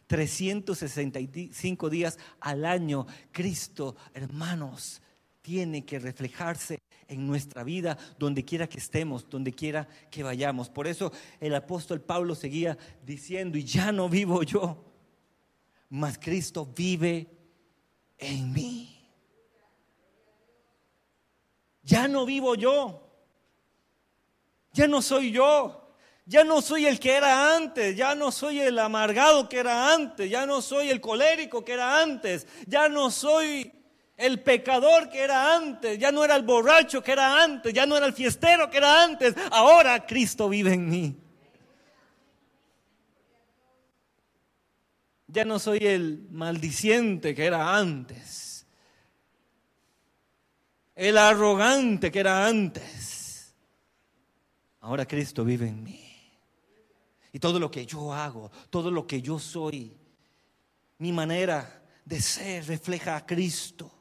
365 0.09 1.91
días 1.91 2.19
al 2.41 2.65
año, 2.65 3.07
Cristo, 3.31 3.95
hermanos, 4.15 5.01
tiene 5.43 5.85
que 5.85 5.99
reflejarse 5.99 6.79
en 7.07 7.27
nuestra 7.27 7.63
vida, 7.63 7.97
donde 8.19 8.45
quiera 8.45 8.69
que 8.69 8.79
estemos, 8.79 9.29
donde 9.31 9.53
quiera 9.53 9.87
que 10.11 10.23
vayamos. 10.23 10.69
Por 10.69 10.87
eso 10.87 11.13
el 11.41 11.55
apóstol 11.55 12.01
Pablo 12.01 12.35
seguía 12.35 12.77
diciendo, 13.05 13.57
y 13.57 13.65
ya 13.65 13.93
no 13.93 14.09
vivo 14.09 14.43
yo, 14.43 14.85
mas 15.91 16.19
Cristo 16.19 16.67
vive 16.75 17.29
en 18.19 18.53
mí. 18.53 18.95
Ya 21.83 22.09
no 22.09 22.27
vivo 22.27 22.55
yo. 22.55 23.09
Ya 24.73 24.87
no 24.87 25.01
soy 25.01 25.33
yo. 25.33 25.88
Ya 26.29 26.45
no 26.45 26.61
soy 26.61 26.85
el 26.85 27.01
que 27.01 27.17
era 27.17 27.57
antes, 27.57 27.97
ya 27.97 28.15
no 28.15 28.31
soy 28.31 28.61
el 28.61 28.79
amargado 28.79 29.49
que 29.49 29.61
era 29.61 29.95
antes, 29.95 30.29
ya 30.29 30.45
no 30.45 30.61
soy 30.61 30.91
el 30.91 31.01
colérico 31.01 31.65
que 31.65 31.73
era 31.73 32.03
antes, 32.03 32.47
ya 32.67 32.87
no 32.91 33.11
soy 33.11 33.73
el 34.15 34.43
pecador 34.43 35.09
que 35.09 35.21
era 35.21 35.57
antes, 35.57 35.99
ya 35.99 36.13
no 36.13 36.23
era 36.23 36.37
el 36.37 36.43
borracho 36.43 37.03
que 37.03 37.13
era 37.13 37.43
antes, 37.43 37.73
ya 37.73 37.87
no 37.87 37.97
era 37.97 38.05
el 38.05 38.13
fiestero 38.13 38.69
que 38.69 38.77
era 38.77 39.03
antes, 39.03 39.35
ahora 39.51 40.05
Cristo 40.05 40.51
vive 40.51 40.75
en 40.75 40.91
mí. 40.91 41.17
Ya 45.29 45.47
no 45.47 45.59
soy 45.59 45.79
el 45.79 46.27
maldiciente 46.31 47.35
que 47.35 47.47
era 47.47 47.75
antes. 47.75 48.67
El 50.95 51.17
arrogante 51.17 52.13
que 52.13 52.21
era 52.21 52.47
antes. 52.47 53.55
Ahora 54.81 55.07
Cristo 55.07 55.43
vive 55.43 55.69
en 55.69 55.83
mí. 55.83 56.08
Y 57.39 57.41
todo 57.41 57.61
lo 57.61 57.71
que 57.71 57.87
yo 57.87 58.13
hago, 58.13 58.51
todo 58.69 58.91
lo 58.91 59.07
que 59.07 59.23
yo 59.23 59.39
soy, 59.39 59.97
mi 60.99 61.13
manera 61.13 61.85
de 62.05 62.21
ser 62.21 62.67
refleja 62.67 63.15
a 63.15 63.25
Cristo. 63.25 63.93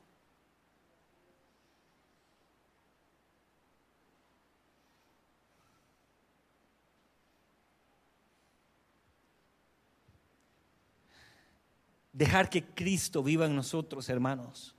Dejar 12.11 12.49
que 12.49 12.65
Cristo 12.65 13.21
viva 13.21 13.45
en 13.45 13.55
nosotros, 13.55 14.09
hermanos, 14.09 14.73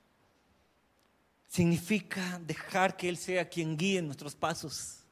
significa 1.47 2.41
dejar 2.45 2.97
que 2.97 3.09
Él 3.09 3.19
sea 3.19 3.49
quien 3.49 3.77
guíe 3.77 4.03
nuestros 4.03 4.35
pasos. 4.35 5.05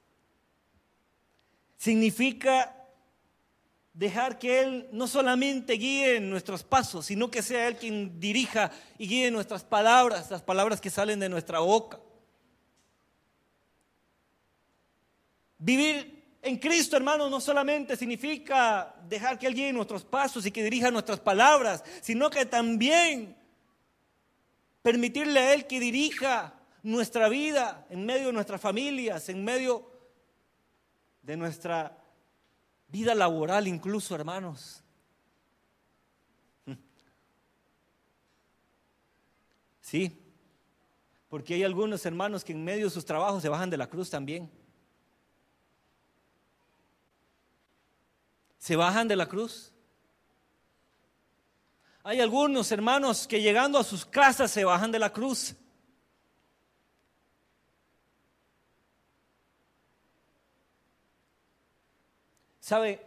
Significa 1.76 2.75
dejar 3.96 4.38
que 4.38 4.60
Él 4.60 4.88
no 4.92 5.08
solamente 5.08 5.72
guíe 5.72 6.20
nuestros 6.20 6.62
pasos, 6.62 7.06
sino 7.06 7.30
que 7.30 7.42
sea 7.42 7.66
Él 7.66 7.76
quien 7.76 8.20
dirija 8.20 8.70
y 8.98 9.08
guíe 9.08 9.30
nuestras 9.30 9.64
palabras, 9.64 10.30
las 10.30 10.42
palabras 10.42 10.82
que 10.82 10.90
salen 10.90 11.18
de 11.18 11.30
nuestra 11.30 11.60
boca. 11.60 11.98
Vivir 15.58 16.36
en 16.42 16.58
Cristo, 16.58 16.96
hermano, 16.98 17.30
no 17.30 17.40
solamente 17.40 17.96
significa 17.96 18.94
dejar 19.08 19.38
que 19.38 19.46
Él 19.46 19.54
guíe 19.54 19.72
nuestros 19.72 20.04
pasos 20.04 20.44
y 20.44 20.50
que 20.50 20.62
dirija 20.62 20.90
nuestras 20.90 21.18
palabras, 21.18 21.82
sino 22.02 22.28
que 22.28 22.44
también 22.44 23.34
permitirle 24.82 25.40
a 25.40 25.54
Él 25.54 25.66
que 25.66 25.80
dirija 25.80 26.52
nuestra 26.82 27.30
vida 27.30 27.86
en 27.88 28.04
medio 28.04 28.26
de 28.26 28.34
nuestras 28.34 28.60
familias, 28.60 29.30
en 29.30 29.42
medio 29.42 29.90
de 31.22 31.38
nuestra 31.38 32.05
vida 32.88 33.14
laboral 33.14 33.66
incluso, 33.68 34.14
hermanos. 34.14 34.82
Sí, 39.80 40.20
porque 41.28 41.54
hay 41.54 41.62
algunos 41.62 42.04
hermanos 42.04 42.42
que 42.42 42.52
en 42.52 42.64
medio 42.64 42.86
de 42.86 42.90
sus 42.90 43.04
trabajos 43.04 43.40
se 43.40 43.48
bajan 43.48 43.70
de 43.70 43.76
la 43.76 43.88
cruz 43.88 44.10
también. 44.10 44.50
se 48.66 48.74
bajan 48.74 49.06
de 49.06 49.14
la 49.14 49.28
cruz. 49.28 49.72
Hay 52.02 52.18
algunos 52.18 52.72
hermanos 52.72 53.28
que 53.28 53.40
llegando 53.40 53.78
a 53.78 53.84
sus 53.84 54.04
casas 54.04 54.50
se 54.50 54.64
bajan 54.64 54.90
de 54.90 54.98
la 54.98 55.12
cruz. 55.12 55.54
¿Sabe? 62.66 63.00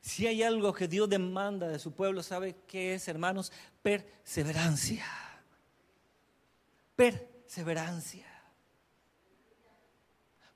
Si 0.00 0.26
hay 0.26 0.42
algo 0.42 0.72
que 0.72 0.88
Dios 0.88 1.08
demanda 1.08 1.68
de 1.68 1.78
su 1.78 1.92
pueblo, 1.92 2.24
¿sabe 2.24 2.56
qué 2.66 2.94
es, 2.94 3.06
hermanos? 3.06 3.52
Perseverancia. 3.82 5.06
Perseverancia. 6.96 8.26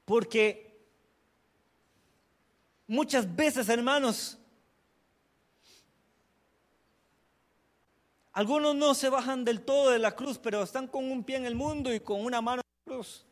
Porque 0.05 0.73
Muchas 2.89 3.37
veces, 3.37 3.69
hermanos, 3.69 4.37
algunos 8.33 8.75
no 8.75 8.95
se 8.95 9.09
bajan 9.11 9.45
del 9.45 9.61
todo 9.61 9.93
de 9.93 10.01
la 10.01 10.17
cruz, 10.17 10.39
pero 10.39 10.65
están 10.65 10.89
con 10.89 11.09
un 11.09 11.23
pie 11.23 11.37
en 11.37 11.47
el 11.47 11.55
mundo 11.55 11.95
y 11.95 12.01
con 12.01 12.21
una 12.21 12.41
mano 12.41 12.63
en 12.63 12.91
la 12.91 12.97
cruz. 12.97 13.25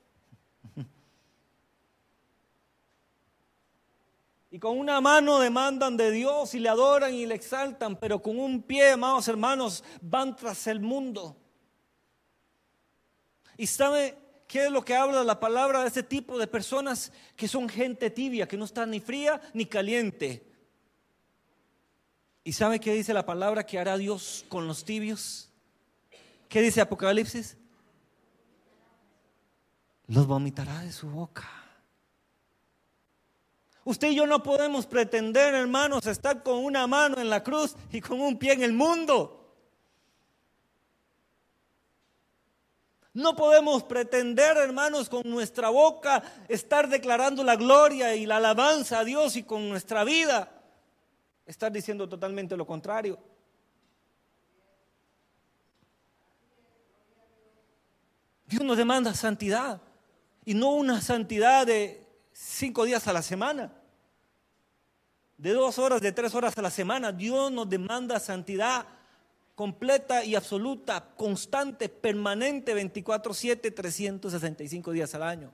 Y 4.51 4.59
con 4.59 4.79
una 4.79 5.01
mano 5.01 5.39
demandan 5.39 5.97
de 5.97 6.11
Dios 6.11 6.55
y 6.55 6.59
le 6.59 6.69
adoran 6.69 7.15
y 7.15 7.27
le 7.27 7.35
exaltan, 7.35 7.97
pero 7.97 8.21
con 8.21 8.39
un 8.39 8.63
pie, 8.63 8.93
amados 8.93 9.29
hermanos, 9.29 9.85
van 10.01 10.35
tras 10.35 10.67
el 10.67 10.81
mundo. 10.81 11.37
Y 13.57 13.67
sabe, 13.67 14.17
¿Qué 14.51 14.67
es 14.67 14.73
lo 14.73 14.85
que 14.85 14.97
habla 14.97 15.23
la 15.23 15.39
palabra 15.39 15.83
de 15.83 15.87
ese 15.87 16.03
tipo 16.03 16.37
de 16.37 16.49
personas 16.49 17.13
que 17.37 17.47
son 17.47 17.69
gente 17.69 18.11
tibia, 18.11 18.49
que 18.49 18.57
no 18.57 18.65
está 18.65 18.85
ni 18.85 18.99
fría 18.99 19.41
ni 19.55 19.65
caliente? 19.65 20.45
¿Y 22.43 22.53
sabe 22.53 22.81
qué 22.81 22.93
dice 22.93 23.15
la 23.15 23.25
palabra 23.25 23.65
que 23.65 23.79
hará 23.79 23.97
Dios 23.97 24.45
con 24.49 24.67
los 24.67 24.85
tibios? 24.85 25.53
¿Qué 26.49 26.63
dice 26.63 26.81
Apocalipsis? 26.81 27.57
Los 30.09 30.27
vomitará 30.27 30.81
de 30.81 30.91
su 30.91 31.09
boca. 31.09 31.49
Usted 33.85 34.09
y 34.11 34.15
yo 34.17 34.27
no 34.27 34.43
podemos 34.43 34.87
pretender, 34.87 35.55
hermanos, 35.55 36.07
estar 36.07 36.43
con 36.43 36.65
una 36.65 36.87
mano 36.87 37.19
en 37.19 37.31
la 37.31 37.43
cruz 37.43 37.75
y 37.91 38.01
con 38.01 38.21
un 38.21 38.39
pie 38.39 38.53
en 38.53 38.63
el 38.63 38.73
mundo. 38.73 39.41
No 43.13 43.35
podemos 43.35 43.83
pretender, 43.83 44.57
hermanos, 44.57 45.09
con 45.09 45.29
nuestra 45.29 45.71
boca 45.71 46.23
estar 46.49 46.89
declarando 46.89 47.43
la 47.43 47.57
gloria 47.57 48.15
y 48.15 48.25
la 48.25 48.37
alabanza 48.37 49.01
a 49.01 49.05
Dios 49.05 49.35
y 49.37 49.43
con 49.43 49.69
nuestra 49.69 50.05
vida 50.05 50.49
estar 51.45 51.73
diciendo 51.73 52.09
totalmente 52.09 52.57
lo 52.57 52.65
contrario. 52.67 53.19
Dios 58.47 58.63
nos 58.63 58.77
demanda 58.77 59.15
santidad 59.15 59.81
y 60.45 60.55
no 60.55 60.71
una 60.71 61.01
santidad 61.01 61.67
de 61.67 62.00
cinco 62.41 62.85
días 62.85 63.07
a 63.07 63.13
la 63.13 63.23
semana, 63.23 63.71
de 65.37 65.53
dos 65.53 65.79
horas, 65.79 66.01
de 66.01 66.13
tres 66.13 66.35
horas 66.35 66.57
a 66.57 66.63
la 66.63 66.71
semana. 66.71 67.13
Dios 67.13 67.53
nos 67.53 67.69
demanda 67.69 68.19
santidad 68.19 68.87
completa 69.55 70.25
y 70.25 70.35
absoluta, 70.35 71.15
constante, 71.17 71.89
permanente, 71.89 72.75
24/7, 72.75 73.71
365 73.71 74.93
días 74.93 75.15
al 75.15 75.23
año. 75.23 75.53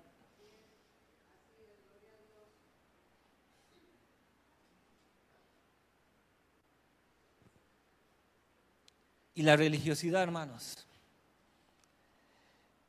Y 9.35 9.43
la 9.43 9.55
religiosidad, 9.57 10.23
hermanos. 10.23 10.87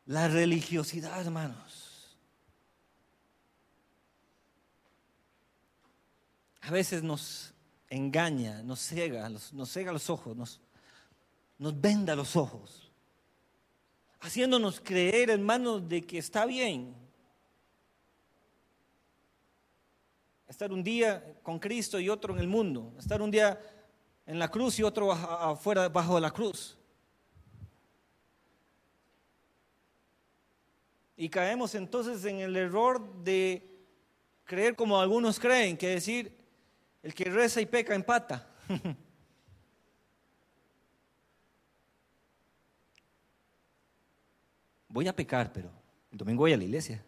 La 0.06 0.30
religiosidad, 0.30 1.20
hermanos. 1.20 1.87
A 6.68 6.72
veces 6.72 7.02
nos 7.02 7.54
engaña, 7.90 8.62
nos 8.62 8.82
cega, 8.82 9.30
nos 9.30 9.70
cega 9.72 9.94
los 9.94 10.10
ojos, 10.10 10.36
nos, 10.36 10.60
nos 11.58 11.80
venda 11.80 12.14
los 12.14 12.36
ojos, 12.36 12.92
haciéndonos 14.20 14.82
creer, 14.82 15.30
hermanos, 15.30 15.88
de 15.88 16.06
que 16.06 16.18
está 16.18 16.46
bien 16.46 16.94
estar 20.46 20.74
un 20.74 20.84
día 20.84 21.40
con 21.42 21.58
Cristo 21.58 22.02
y 22.02 22.10
otro 22.10 22.34
en 22.34 22.42
el 22.42 22.50
mundo, 22.50 22.94
estar 23.00 23.22
un 23.22 23.32
día 23.32 23.58
en 24.26 24.38
la 24.38 24.52
cruz 24.52 24.78
y 24.80 24.84
otro 24.84 25.14
afuera 25.14 25.88
bajo 25.88 26.20
la 26.20 26.32
cruz. 26.32 26.78
Y 31.16 31.30
caemos 31.30 31.76
entonces 31.76 32.26
en 32.26 32.40
el 32.42 32.58
error 32.58 33.24
de 33.24 33.66
creer 34.44 34.76
como 34.76 35.00
algunos 35.00 35.40
creen, 35.40 35.78
que 35.78 35.88
decir, 35.88 36.37
el 37.08 37.14
que 37.14 37.24
reza 37.24 37.62
y 37.62 37.66
peca 37.66 37.96
empata. 37.96 38.46
voy 44.90 45.08
a 45.08 45.16
pecar, 45.16 45.54
pero 45.54 45.72
el 46.12 46.18
domingo 46.18 46.42
voy 46.42 46.52
a 46.52 46.58
la 46.58 46.66
iglesia. 46.66 47.02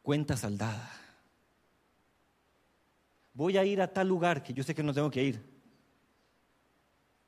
Cuenta 0.00 0.34
saldada. 0.34 0.90
Voy 3.34 3.58
a 3.58 3.66
ir 3.66 3.82
a 3.82 3.92
tal 3.92 4.08
lugar 4.08 4.42
que 4.42 4.54
yo 4.54 4.64
sé 4.64 4.74
que 4.74 4.82
no 4.82 4.94
tengo 4.94 5.10
que 5.10 5.22
ir. 5.22 5.44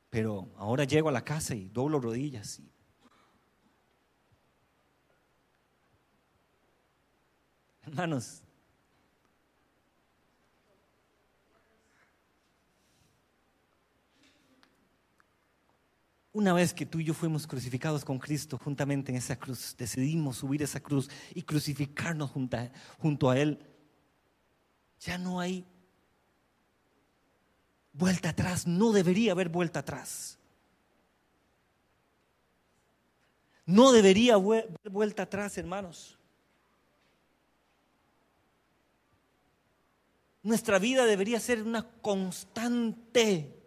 Pero 0.08 0.48
ahora 0.56 0.84
llego 0.84 1.10
a 1.10 1.12
la 1.12 1.22
casa 1.22 1.54
y 1.54 1.68
doblo 1.68 2.00
rodillas. 2.00 2.62
Hermanos, 7.82 8.42
Una 16.34 16.54
vez 16.54 16.72
que 16.72 16.86
tú 16.86 16.98
y 16.98 17.04
yo 17.04 17.12
fuimos 17.12 17.46
crucificados 17.46 18.06
con 18.06 18.18
Cristo 18.18 18.58
juntamente 18.58 19.12
en 19.12 19.18
esa 19.18 19.36
cruz, 19.36 19.74
decidimos 19.76 20.38
subir 20.38 20.62
esa 20.62 20.80
cruz 20.80 21.10
y 21.34 21.42
crucificarnos 21.42 22.30
junto 22.30 23.28
a, 23.28 23.38
Él, 23.38 23.58
ya 24.98 25.18
no 25.18 25.40
hay 25.40 25.66
vuelta 27.92 28.30
atrás, 28.30 28.66
no 28.66 28.92
debería 28.92 29.32
haber 29.32 29.50
vuelta 29.50 29.80
atrás. 29.80 30.38
No 33.66 33.92
debería 33.92 34.34
haber 34.34 34.70
vuelta 34.90 35.24
atrás, 35.24 35.58
hermanos. 35.58 36.18
Nuestra 40.42 40.78
vida 40.78 41.04
debería 41.04 41.38
ser 41.38 41.62
una 41.62 41.88
constante 42.00 43.61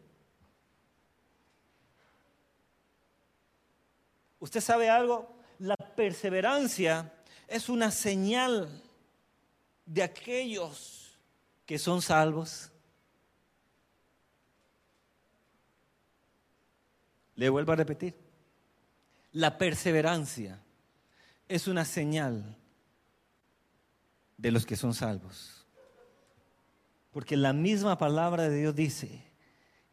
¿Usted 4.39 4.61
sabe 4.61 4.89
algo? 4.89 5.35
La 5.59 5.75
perseverancia 5.75 7.13
es 7.47 7.69
una 7.69 7.91
señal 7.91 8.81
de 9.85 10.03
aquellos 10.03 11.17
que 11.65 11.79
son 11.79 12.01
salvos. 12.01 12.71
Le 17.35 17.49
vuelvo 17.49 17.71
a 17.71 17.75
repetir. 17.75 18.15
La 19.31 19.57
perseverancia 19.57 20.61
es 21.47 21.67
una 21.67 21.85
señal 21.85 22.57
de 24.37 24.51
los 24.51 24.65
que 24.65 24.75
son 24.75 24.93
salvos. 24.93 25.65
Porque 27.11 27.37
la 27.37 27.53
misma 27.53 27.97
palabra 27.97 28.49
de 28.49 28.57
Dios 28.57 28.75
dice 28.75 29.23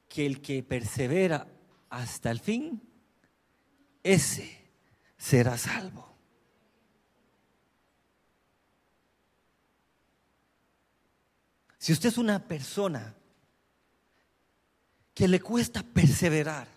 que 0.09 0.26
el 0.26 0.40
que 0.43 0.62
persevera 0.62 1.47
hasta 1.88 2.30
el 2.30 2.40
fin, 2.40 2.82
ese 4.03 4.59
será 5.16 5.57
salvo. 5.57 6.09
Si 11.78 11.92
usted 11.92 12.11
es 12.11 12.18
una 12.18 12.46
persona 12.46 13.14
que 15.14 15.28
le 15.28 15.40
cuesta 15.40 15.82
perseverar, 15.82 16.68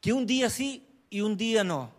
que 0.00 0.12
un 0.12 0.26
día 0.26 0.50
sí 0.50 0.86
y 1.10 1.20
un 1.20 1.36
día 1.36 1.64
no. 1.64 1.92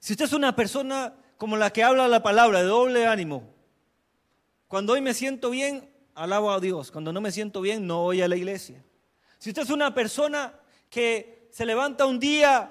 Si 0.00 0.12
usted 0.12 0.26
es 0.26 0.32
una 0.32 0.54
persona 0.54 1.14
como 1.36 1.56
la 1.56 1.72
que 1.72 1.82
habla 1.82 2.08
la 2.08 2.22
palabra, 2.22 2.60
de 2.60 2.66
doble 2.66 3.06
ánimo, 3.06 3.54
cuando 4.68 4.94
hoy 4.94 5.00
me 5.00 5.14
siento 5.14 5.50
bien, 5.50 5.88
alabo 6.14 6.50
a 6.50 6.60
Dios, 6.60 6.90
cuando 6.90 7.12
no 7.12 7.20
me 7.20 7.30
siento 7.30 7.60
bien, 7.60 7.86
no 7.86 8.02
voy 8.02 8.20
a 8.20 8.28
la 8.28 8.36
iglesia. 8.36 8.82
Si 9.38 9.50
usted 9.50 9.62
es 9.62 9.70
una 9.70 9.94
persona 9.94 10.54
que 10.90 11.35
se 11.56 11.64
levanta 11.64 12.04
un 12.04 12.20
día 12.20 12.70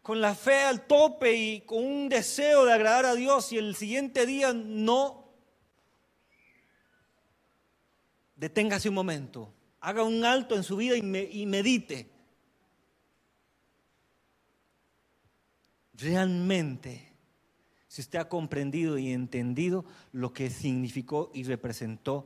con 0.00 0.20
la 0.20 0.36
fe 0.36 0.62
al 0.62 0.86
tope 0.86 1.34
y 1.34 1.60
con 1.62 1.84
un 1.84 2.08
deseo 2.08 2.64
de 2.64 2.72
agradar 2.72 3.04
a 3.04 3.16
Dios 3.16 3.52
y 3.52 3.58
el 3.58 3.74
siguiente 3.74 4.26
día 4.26 4.52
no, 4.52 5.28
deténgase 8.36 8.88
un 8.88 8.94
momento, 8.94 9.52
haga 9.80 10.04
un 10.04 10.24
alto 10.24 10.54
en 10.54 10.62
su 10.62 10.76
vida 10.76 10.96
y, 10.96 11.40
y 11.40 11.46
medite. 11.46 12.08
Realmente, 15.94 17.12
si 17.88 18.02
usted 18.02 18.20
ha 18.20 18.28
comprendido 18.28 18.98
y 18.98 19.10
entendido 19.10 19.84
lo 20.12 20.32
que 20.32 20.48
significó 20.48 21.32
y 21.34 21.42
representó 21.42 22.24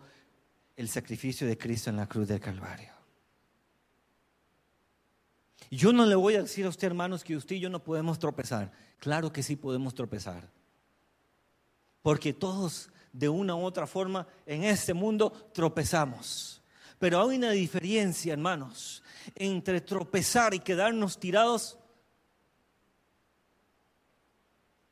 el 0.77 0.91
sacrificio 0.91 1.47
de 1.47 1.57
Cristo 1.57 1.89
en 1.89 1.97
la 1.97 2.07
cruz 2.07 2.29
del 2.29 2.39
Calvario. 2.41 3.02
Yo 5.75 5.91
no 5.91 6.05
le 6.05 6.15
voy 6.15 6.35
a 6.35 6.43
decir 6.43 6.67
a 6.67 6.69
usted, 6.69 6.89
hermanos, 6.89 7.25
que 7.25 7.35
usted 7.35 7.57
y 7.57 7.61
yo 7.61 7.71
no 7.71 7.83
podemos 7.83 8.19
tropezar. 8.19 8.71
Claro 8.99 9.33
que 9.33 9.43
sí 9.43 9.57
podemos 9.57 9.95
tropezar. 9.95 10.51
Porque 12.03 12.35
todos, 12.35 12.91
de 13.11 13.31
una 13.31 13.55
u 13.55 13.63
otra 13.63 13.87
forma, 13.87 14.27
en 14.45 14.65
este 14.65 14.93
mundo 14.93 15.31
tropezamos. 15.55 16.61
Pero 16.99 17.23
hay 17.23 17.39
una 17.39 17.53
diferencia, 17.53 18.35
hermanos, 18.35 19.03
entre 19.35 19.81
tropezar 19.81 20.53
y 20.53 20.59
quedarnos 20.59 21.19
tirados 21.19 21.79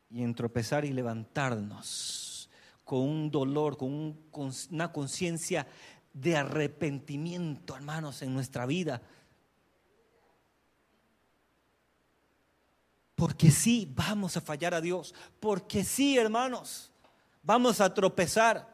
y 0.08 0.22
en 0.22 0.34
tropezar 0.34 0.86
y 0.86 0.94
levantarnos 0.94 2.48
con 2.84 3.00
un 3.00 3.30
dolor, 3.30 3.76
con, 3.76 4.18
una 4.70 4.92
conciencia 4.92 5.66
de 6.14 6.38
arrepentimiento, 6.38 7.76
hermanos, 7.76 8.22
en 8.22 8.32
nuestra 8.32 8.64
vida 8.64 9.02
Porque 13.20 13.50
sí, 13.50 13.86
vamos 13.94 14.38
a 14.38 14.40
fallar 14.40 14.72
a 14.72 14.80
Dios. 14.80 15.14
Porque 15.40 15.84
sí, 15.84 16.16
hermanos, 16.16 16.90
vamos 17.42 17.78
a 17.82 17.92
tropezar. 17.92 18.66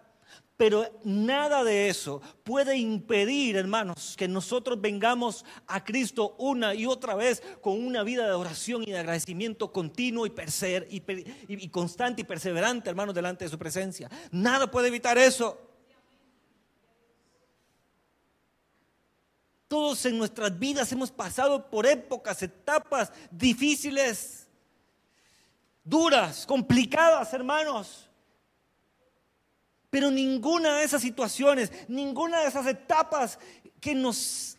Pero 0.56 0.88
nada 1.02 1.64
de 1.64 1.88
eso 1.88 2.22
puede 2.44 2.76
impedir, 2.76 3.56
hermanos, 3.56 4.14
que 4.16 4.28
nosotros 4.28 4.80
vengamos 4.80 5.44
a 5.66 5.82
Cristo 5.82 6.36
una 6.38 6.76
y 6.76 6.86
otra 6.86 7.16
vez 7.16 7.42
con 7.60 7.84
una 7.84 8.04
vida 8.04 8.24
de 8.24 8.34
oración 8.34 8.84
y 8.84 8.92
de 8.92 8.98
agradecimiento 9.00 9.72
continuo 9.72 10.28
y, 10.28 10.32
y 11.48 11.68
constante 11.68 12.20
y 12.20 12.24
perseverante, 12.24 12.88
hermanos, 12.88 13.16
delante 13.16 13.46
de 13.46 13.50
su 13.50 13.58
presencia. 13.58 14.08
Nada 14.30 14.70
puede 14.70 14.86
evitar 14.86 15.18
eso. 15.18 15.58
Todos 19.68 20.06
en 20.06 20.16
nuestras 20.16 20.56
vidas 20.58 20.92
hemos 20.92 21.10
pasado 21.10 21.68
por 21.68 21.86
épocas, 21.86 22.42
etapas 22.42 23.12
difíciles, 23.30 24.46
duras, 25.82 26.46
complicadas, 26.46 27.32
hermanos. 27.32 28.08
Pero 29.90 30.10
ninguna 30.10 30.76
de 30.76 30.84
esas 30.84 31.02
situaciones, 31.02 31.72
ninguna 31.88 32.40
de 32.40 32.48
esas 32.48 32.66
etapas 32.66 33.38
que 33.80 33.94
nos 33.94 34.56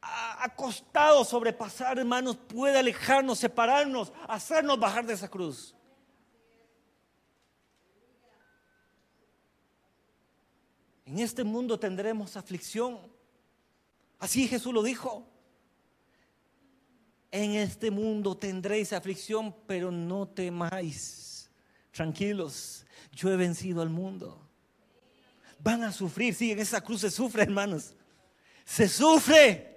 ha 0.00 0.54
costado 0.54 1.24
sobrepasar, 1.24 1.98
hermanos, 1.98 2.36
puede 2.36 2.78
alejarnos, 2.78 3.38
separarnos, 3.38 4.12
hacernos 4.28 4.78
bajar 4.78 5.04
de 5.04 5.14
esa 5.14 5.28
cruz. 5.28 5.74
En 11.04 11.18
este 11.18 11.42
mundo 11.42 11.78
tendremos 11.78 12.36
aflicción. 12.36 13.17
Así 14.18 14.48
Jesús 14.48 14.72
lo 14.72 14.82
dijo. 14.82 15.26
En 17.30 17.52
este 17.52 17.90
mundo 17.90 18.36
tendréis 18.36 18.92
aflicción, 18.92 19.54
pero 19.66 19.90
no 19.90 20.26
temáis. 20.26 21.50
Tranquilos, 21.92 22.86
yo 23.12 23.30
he 23.30 23.36
vencido 23.36 23.82
al 23.82 23.90
mundo. 23.90 24.48
Van 25.60 25.82
a 25.82 25.92
sufrir, 25.92 26.34
sí, 26.34 26.52
en 26.52 26.60
esa 26.60 26.80
cruz 26.80 27.02
se 27.02 27.10
sufre, 27.10 27.42
hermanos. 27.42 27.94
se 28.64 28.88
sufre. 28.88 29.76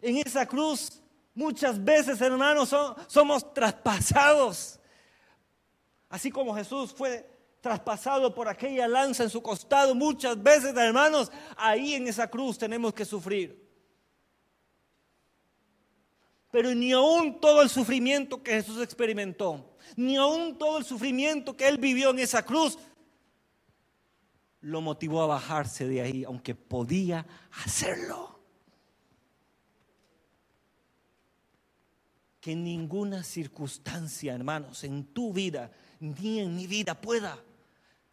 En 0.00 0.18
esa 0.18 0.46
cruz 0.46 1.02
muchas 1.34 1.82
veces, 1.82 2.20
hermanos, 2.20 2.74
somos 3.08 3.52
traspasados. 3.52 4.78
Así 6.08 6.30
como 6.30 6.54
Jesús 6.54 6.92
fue 6.92 7.35
traspasado 7.66 8.32
por 8.32 8.46
aquella 8.46 8.86
lanza 8.86 9.24
en 9.24 9.30
su 9.30 9.42
costado, 9.42 9.92
muchas 9.92 10.40
veces, 10.40 10.72
hermanos, 10.76 11.32
ahí 11.56 11.94
en 11.94 12.06
esa 12.06 12.30
cruz 12.30 12.56
tenemos 12.56 12.94
que 12.94 13.04
sufrir. 13.04 13.60
Pero 16.52 16.72
ni 16.76 16.92
aún 16.92 17.40
todo 17.40 17.62
el 17.62 17.68
sufrimiento 17.68 18.40
que 18.40 18.52
Jesús 18.52 18.80
experimentó, 18.80 19.76
ni 19.96 20.14
aún 20.14 20.56
todo 20.56 20.78
el 20.78 20.84
sufrimiento 20.84 21.56
que 21.56 21.66
él 21.66 21.76
vivió 21.76 22.10
en 22.10 22.20
esa 22.20 22.44
cruz, 22.44 22.78
lo 24.60 24.80
motivó 24.80 25.22
a 25.22 25.26
bajarse 25.26 25.88
de 25.88 26.02
ahí, 26.02 26.22
aunque 26.22 26.54
podía 26.54 27.26
hacerlo. 27.64 28.38
Que 32.40 32.54
ninguna 32.54 33.24
circunstancia, 33.24 34.34
hermanos, 34.34 34.84
en 34.84 35.06
tu 35.06 35.32
vida 35.32 35.72
ni 35.98 36.38
en 36.38 36.54
mi 36.54 36.68
vida 36.68 36.94
pueda 36.94 37.42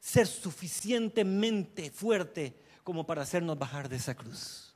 ser 0.03 0.27
suficientemente 0.27 1.89
fuerte 1.89 2.53
como 2.83 3.05
para 3.05 3.21
hacernos 3.21 3.57
bajar 3.57 3.87
de 3.87 3.95
esa 3.95 4.13
cruz. 4.13 4.75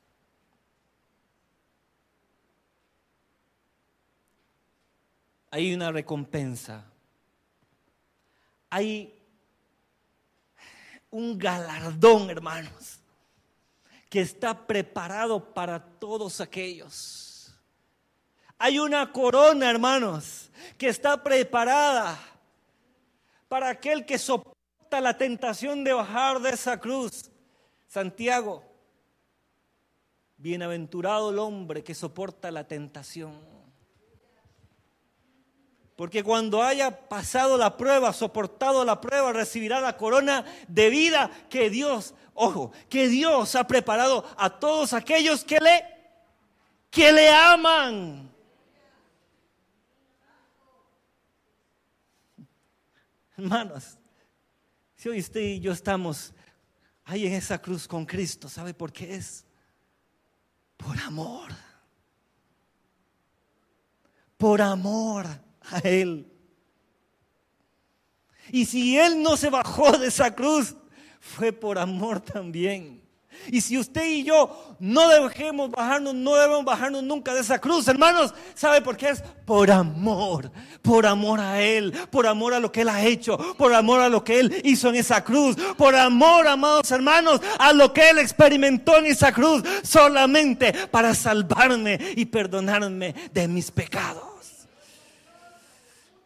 Hay 5.52 5.74
una 5.74 5.92
recompensa. 5.92 6.86
Hay 8.70 9.14
un 11.12 11.38
galardón, 11.38 12.30
hermanos, 12.30 13.00
que 14.10 14.22
está 14.22 14.66
preparado 14.66 15.54
para 15.54 15.84
todos 15.84 16.40
aquellos. 16.40 17.54
Hay 18.58 18.80
una 18.80 19.12
corona, 19.12 19.70
hermanos, 19.70 20.50
que 20.78 20.88
está 20.88 21.22
preparada 21.22 22.18
para 23.50 23.70
aquel 23.70 24.06
que 24.06 24.18
soporta 24.18 24.57
la 24.92 25.18
tentación 25.18 25.84
de 25.84 25.94
bajar 25.94 26.40
de 26.40 26.52
esa 26.52 26.80
cruz. 26.80 27.30
Santiago, 27.88 28.64
bienaventurado 30.38 31.32
el 31.32 31.40
hombre 31.40 31.84
que 31.84 31.94
soporta 31.94 32.52
la 32.52 32.68
tentación. 32.68 33.58
Porque 35.96 36.24
cuando 36.24 36.62
haya 36.62 37.10
pasado 37.10 37.58
la 37.58 37.76
prueba, 37.76 38.14
soportado 38.14 38.86
la 38.86 39.02
prueba, 39.02 39.34
recibirá 39.34 39.82
la 39.82 39.98
corona 39.98 40.46
de 40.68 40.90
vida 40.90 41.32
que 41.50 41.72
Dios, 41.72 42.14
ojo, 42.36 42.72
que 42.88 43.08
Dios 43.08 43.56
ha 43.56 43.66
preparado 43.66 44.24
a 44.38 44.60
todos 44.60 44.94
aquellos 44.94 45.44
que 45.44 45.60
le, 45.60 45.84
que 46.92 47.12
le 47.12 47.30
aman. 47.30 48.32
Hermanos, 53.36 53.98
si 55.14 55.20
usted 55.20 55.42
y 55.42 55.60
yo 55.60 55.72
estamos 55.72 56.34
ahí 57.06 57.26
en 57.26 57.34
esa 57.34 57.62
cruz 57.62 57.88
con 57.88 58.06
Cristo, 58.06 58.50
¿sabe 58.50 58.74
por 58.74 58.92
qué 58.92 59.16
es? 59.16 59.46
Por 60.76 60.98
amor. 61.00 61.52
Por 64.38 64.62
amor 64.62 65.26
a 65.62 65.80
Él. 65.80 66.32
Y 68.52 68.66
si 68.66 68.98
Él 68.98 69.22
no 69.22 69.38
se 69.38 69.50
bajó 69.50 69.98
de 69.98 70.08
esa 70.08 70.34
cruz, 70.34 70.76
fue 71.20 71.52
por 71.52 71.78
amor 71.78 72.20
también. 72.22 73.07
Y 73.50 73.62
si 73.62 73.78
usted 73.78 74.06
y 74.06 74.24
yo 74.24 74.76
no 74.80 75.08
dejemos 75.08 75.72
bajarnos, 75.72 76.14
no 76.14 76.36
debemos 76.36 76.66
bajarnos 76.66 77.04
nunca 77.04 77.34
de 77.34 77.42
esa 77.42 77.60
cruz, 77.60 77.88
hermanos, 77.88 78.34
¿sabe 78.56 78.82
por 78.82 78.98
qué 78.98 79.10
es? 79.10 79.24
Por 79.46 79.72
amor, 79.72 80.52
por 80.82 81.06
amor 81.06 81.40
a 81.40 81.62
Él, 81.62 81.94
por 82.10 82.28
amor 82.28 82.54
a 82.54 82.60
lo 82.60 82.72
que 82.72 82.82
Él 82.82 82.90
ha 82.90 83.04
hecho, 83.04 83.38
por 83.58 83.74
amor 83.74 84.02
a 84.02 84.10
lo 84.10 84.24
que 84.24 84.40
Él 84.40 84.62
hizo 84.64 84.90
en 84.90 84.96
esa 84.96 85.24
cruz, 85.24 85.56
por 85.78 85.96
amor, 85.96 86.48
amados 86.48 86.92
hermanos, 86.92 87.42
a 87.60 87.74
lo 87.74 87.94
que 87.94 88.10
Él 88.10 88.20
experimentó 88.20 88.98
en 88.98 89.08
esa 89.08 89.32
cruz, 89.32 89.64
solamente 89.84 90.74
para 90.92 91.14
salvarme 91.14 92.00
y 92.16 92.26
perdonarme 92.26 93.16
de 93.34 93.48
mis 93.48 93.72
pecados. 93.72 94.24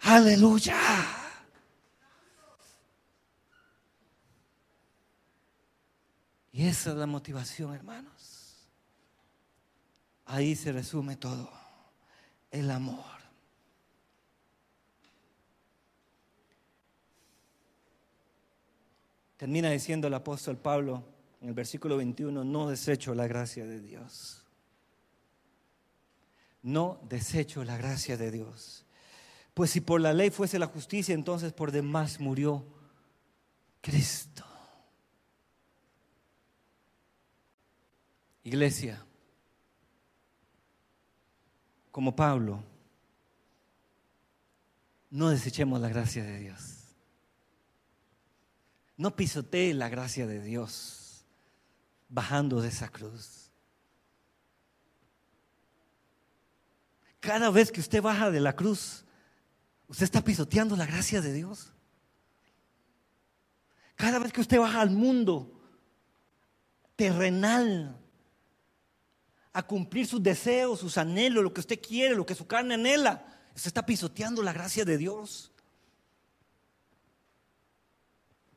Aleluya. 0.01 1.20
Y 6.51 6.67
esa 6.67 6.91
es 6.91 6.97
la 6.97 7.07
motivación, 7.07 7.73
hermanos. 7.73 8.67
Ahí 10.25 10.55
se 10.55 10.71
resume 10.71 11.15
todo. 11.15 11.49
El 12.49 12.69
amor. 12.69 13.21
Termina 19.37 19.71
diciendo 19.71 20.07
el 20.07 20.13
apóstol 20.13 20.57
Pablo 20.57 21.03
en 21.41 21.47
el 21.47 21.53
versículo 21.53 21.97
21, 21.97 22.43
no 22.43 22.69
desecho 22.69 23.15
la 23.15 23.27
gracia 23.27 23.65
de 23.65 23.79
Dios. 23.79 24.45
No 26.61 26.99
desecho 27.09 27.63
la 27.63 27.77
gracia 27.77 28.17
de 28.17 28.29
Dios. 28.29 28.85
Pues 29.53 29.71
si 29.71 29.81
por 29.81 29.99
la 29.99 30.13
ley 30.13 30.29
fuese 30.29 30.59
la 30.59 30.67
justicia, 30.67 31.15
entonces 31.15 31.53
por 31.53 31.71
demás 31.71 32.19
murió 32.19 32.63
Cristo. 33.81 34.45
Iglesia, 38.43 39.05
como 41.91 42.15
Pablo, 42.15 42.63
no 45.09 45.29
desechemos 45.29 45.79
la 45.79 45.89
gracia 45.89 46.23
de 46.23 46.39
Dios. 46.39 46.77
No 48.97 49.15
pisotee 49.15 49.73
la 49.73 49.89
gracia 49.89 50.25
de 50.25 50.41
Dios 50.41 51.25
bajando 52.07 52.61
de 52.61 52.69
esa 52.69 52.89
cruz. 52.89 53.51
Cada 57.19 57.51
vez 57.51 57.71
que 57.71 57.79
usted 57.79 58.01
baja 58.01 58.31
de 58.31 58.39
la 58.39 58.55
cruz, 58.55 59.05
usted 59.87 60.05
está 60.05 60.23
pisoteando 60.23 60.75
la 60.75 60.85
gracia 60.85 61.21
de 61.21 61.33
Dios. 61.33 61.71
Cada 63.95 64.17
vez 64.17 64.33
que 64.33 64.41
usted 64.41 64.59
baja 64.59 64.81
al 64.81 64.89
mundo 64.89 65.61
terrenal, 66.95 68.00
a 69.53 69.63
cumplir 69.63 70.07
sus 70.07 70.21
deseos, 70.21 70.79
sus 70.79 70.97
anhelos, 70.97 71.43
lo 71.43 71.53
que 71.53 71.59
usted 71.59 71.79
quiere, 71.81 72.15
lo 72.15 72.25
que 72.25 72.35
su 72.35 72.47
carne 72.47 72.75
anhela. 72.75 73.25
Usted 73.55 73.67
está 73.67 73.85
pisoteando 73.85 74.41
la 74.41 74.53
gracia 74.53 74.85
de 74.85 74.97
Dios. 74.97 75.51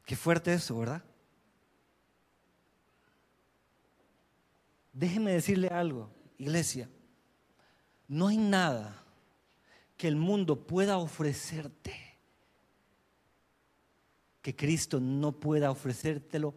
Qué 0.05 0.16
fuerte 0.16 0.53
eso, 0.53 0.78
¿verdad? 0.78 1.03
Déjeme 4.92 5.32
decirle 5.32 5.68
algo, 5.68 6.11
iglesia. 6.38 6.88
No 8.07 8.28
hay 8.28 8.36
nada 8.36 9.03
que 9.97 10.07
el 10.07 10.16
mundo 10.16 10.66
pueda 10.66 10.99
ofrecerte 10.99 12.05
que 14.42 14.55
Cristo 14.55 15.01
no 15.01 15.32
pueda 15.32 15.70
ofrecértelo 15.70 16.55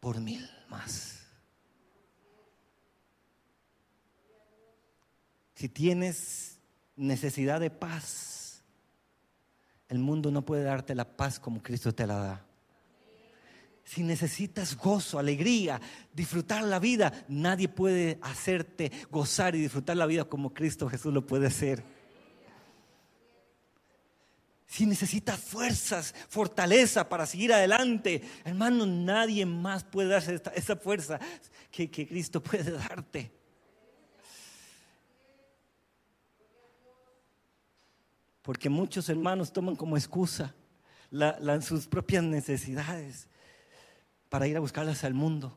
por 0.00 0.20
mil 0.20 0.44
más. 0.68 1.13
Si 5.54 5.68
tienes 5.68 6.58
necesidad 6.96 7.60
de 7.60 7.70
paz, 7.70 8.62
el 9.88 9.98
mundo 9.98 10.30
no 10.30 10.44
puede 10.44 10.64
darte 10.64 10.94
la 10.94 11.16
paz 11.16 11.38
como 11.38 11.62
Cristo 11.62 11.94
te 11.94 12.06
la 12.06 12.18
da. 12.18 12.46
Si 13.84 14.02
necesitas 14.02 14.76
gozo, 14.76 15.18
alegría, 15.18 15.80
disfrutar 16.12 16.64
la 16.64 16.78
vida, 16.78 17.12
nadie 17.28 17.68
puede 17.68 18.18
hacerte 18.22 18.90
gozar 19.10 19.54
y 19.54 19.60
disfrutar 19.60 19.96
la 19.96 20.06
vida 20.06 20.24
como 20.24 20.54
Cristo 20.54 20.88
Jesús 20.88 21.12
lo 21.12 21.26
puede 21.26 21.46
hacer. 21.46 21.84
Si 24.66 24.86
necesitas 24.86 25.38
fuerzas, 25.38 26.14
fortaleza 26.28 27.08
para 27.08 27.26
seguir 27.26 27.52
adelante, 27.52 28.22
hermano, 28.44 28.86
nadie 28.86 29.46
más 29.46 29.84
puede 29.84 30.08
darte 30.08 30.40
esa 30.56 30.74
fuerza 30.74 31.20
que 31.70 31.88
Cristo 31.90 32.42
puede 32.42 32.72
darte. 32.72 33.43
Porque 38.44 38.68
muchos 38.68 39.08
hermanos 39.08 39.50
toman 39.50 39.74
como 39.74 39.96
excusa 39.96 40.54
sus 41.62 41.86
propias 41.86 42.22
necesidades 42.22 43.26
para 44.28 44.46
ir 44.46 44.54
a 44.58 44.60
buscarlas 44.60 45.02
al 45.02 45.14
mundo 45.14 45.56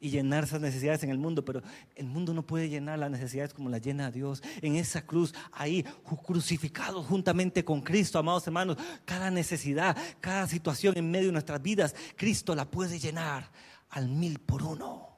y 0.00 0.10
llenar 0.10 0.42
esas 0.42 0.60
necesidades 0.60 1.04
en 1.04 1.10
el 1.10 1.18
mundo, 1.18 1.44
pero 1.44 1.62
el 1.94 2.06
mundo 2.06 2.34
no 2.34 2.42
puede 2.42 2.68
llenar 2.68 2.98
las 2.98 3.12
necesidades 3.12 3.54
como 3.54 3.68
las 3.68 3.80
llena 3.80 4.10
Dios. 4.10 4.42
En 4.60 4.74
esa 4.74 5.06
cruz, 5.06 5.32
ahí 5.52 5.84
crucificado 6.26 7.00
juntamente 7.04 7.64
con 7.64 7.80
Cristo, 7.80 8.18
amados 8.18 8.44
hermanos, 8.48 8.76
cada 9.04 9.30
necesidad, 9.30 9.96
cada 10.18 10.48
situación 10.48 10.98
en 10.98 11.08
medio 11.08 11.26
de 11.26 11.32
nuestras 11.32 11.62
vidas, 11.62 11.94
Cristo 12.16 12.56
la 12.56 12.68
puede 12.68 12.98
llenar 12.98 13.48
al 13.90 14.08
mil 14.08 14.40
por 14.40 14.64
uno. 14.64 15.16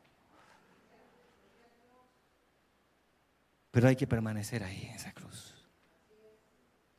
Pero 3.70 3.88
hay 3.88 3.96
que 3.96 4.06
permanecer 4.06 4.62
ahí 4.62 4.82
en 4.82 4.96
esa 4.96 5.12
cruz. 5.12 5.49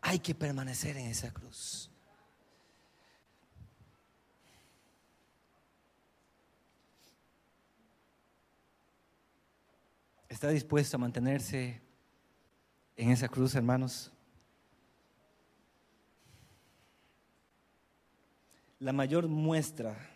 Hay 0.02 0.20
que 0.20 0.34
permanecer 0.34 0.98
en 0.98 1.08
esa 1.08 1.32
cruz. 1.32 1.90
¿Está 10.28 10.50
dispuesto 10.50 10.98
a 10.98 11.00
mantenerse 11.00 11.82
en 12.96 13.12
esa 13.12 13.30
cruz, 13.30 13.54
hermanos? 13.54 14.12
La 18.80 18.92
mayor 18.92 19.28
muestra 19.28 20.10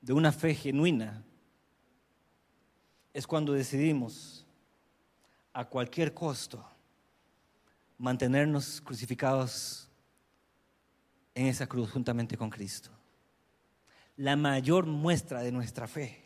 de 0.00 0.12
una 0.12 0.30
fe 0.30 0.54
genuina 0.54 1.24
es 3.12 3.26
cuando 3.26 3.52
decidimos 3.52 4.46
a 5.52 5.64
cualquier 5.64 6.14
costo 6.14 6.64
mantenernos 8.00 8.80
crucificados 8.80 9.86
en 11.34 11.46
esa 11.46 11.66
cruz 11.66 11.90
juntamente 11.90 12.34
con 12.34 12.48
Cristo. 12.48 12.90
La 14.16 14.36
mayor 14.36 14.86
muestra 14.86 15.42
de 15.42 15.52
nuestra 15.52 15.86
fe 15.86 16.24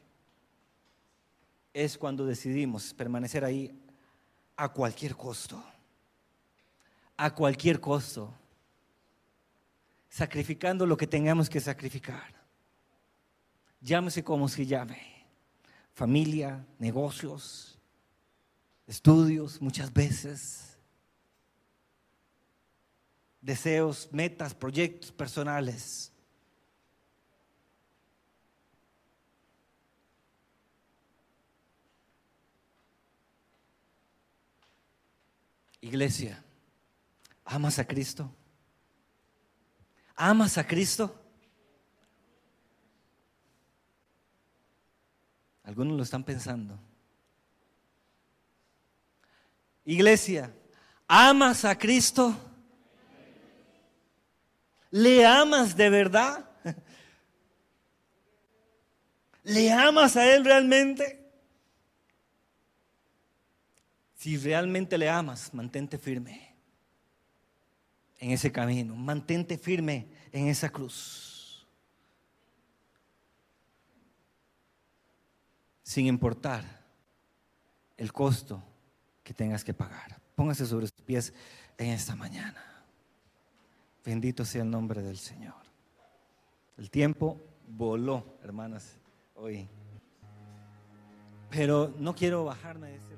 es 1.72 1.98
cuando 1.98 2.24
decidimos 2.24 2.94
permanecer 2.94 3.44
ahí 3.44 3.76
a 4.56 4.68
cualquier 4.68 5.16
costo. 5.16 5.62
A 7.16 7.34
cualquier 7.34 7.80
costo. 7.80 8.32
Sacrificando 10.08 10.86
lo 10.86 10.96
que 10.96 11.08
tengamos 11.08 11.50
que 11.50 11.60
sacrificar. 11.60 12.34
Llámese 13.80 14.22
como 14.22 14.48
se 14.48 14.64
llame. 14.64 15.02
Familia, 15.92 16.64
negocios, 16.78 17.76
estudios 18.86 19.60
muchas 19.60 19.92
veces. 19.92 20.73
Deseos, 23.44 24.08
metas, 24.10 24.54
proyectos 24.54 25.12
personales. 25.12 26.10
Iglesia, 35.82 36.42
¿amas 37.44 37.78
a 37.78 37.86
Cristo? 37.86 38.34
¿Amas 40.16 40.56
a 40.56 40.66
Cristo? 40.66 41.14
Algunos 45.64 45.98
lo 45.98 46.02
están 46.02 46.24
pensando. 46.24 46.78
Iglesia, 49.84 50.50
¿amas 51.06 51.66
a 51.66 51.76
Cristo? 51.76 52.34
¿Le 54.94 55.26
amas 55.26 55.76
de 55.76 55.90
verdad? 55.90 56.48
¿Le 59.42 59.72
amas 59.72 60.16
a 60.16 60.32
Él 60.32 60.44
realmente? 60.44 61.20
Si 64.14 64.36
realmente 64.36 64.96
le 64.96 65.08
amas, 65.10 65.52
mantente 65.52 65.98
firme 65.98 66.54
en 68.20 68.30
ese 68.30 68.52
camino, 68.52 68.94
mantente 68.94 69.58
firme 69.58 70.06
en 70.30 70.46
esa 70.46 70.70
cruz. 70.70 71.66
Sin 75.82 76.06
importar 76.06 76.84
el 77.96 78.12
costo 78.12 78.62
que 79.24 79.34
tengas 79.34 79.64
que 79.64 79.74
pagar. 79.74 80.20
Póngase 80.36 80.64
sobre 80.64 80.86
sus 80.86 81.02
pies 81.02 81.34
en 81.78 81.88
esta 81.88 82.14
mañana. 82.14 82.73
Bendito 84.04 84.44
sea 84.44 84.62
el 84.62 84.70
nombre 84.70 85.02
del 85.02 85.16
Señor. 85.16 85.54
El 86.76 86.90
tiempo 86.90 87.40
voló, 87.66 88.36
hermanas, 88.42 88.98
hoy. 89.34 89.68
Pero 91.50 91.94
no 91.98 92.14
quiero 92.14 92.44
bajarme 92.44 92.88
de 92.88 92.96
ese. 92.96 93.13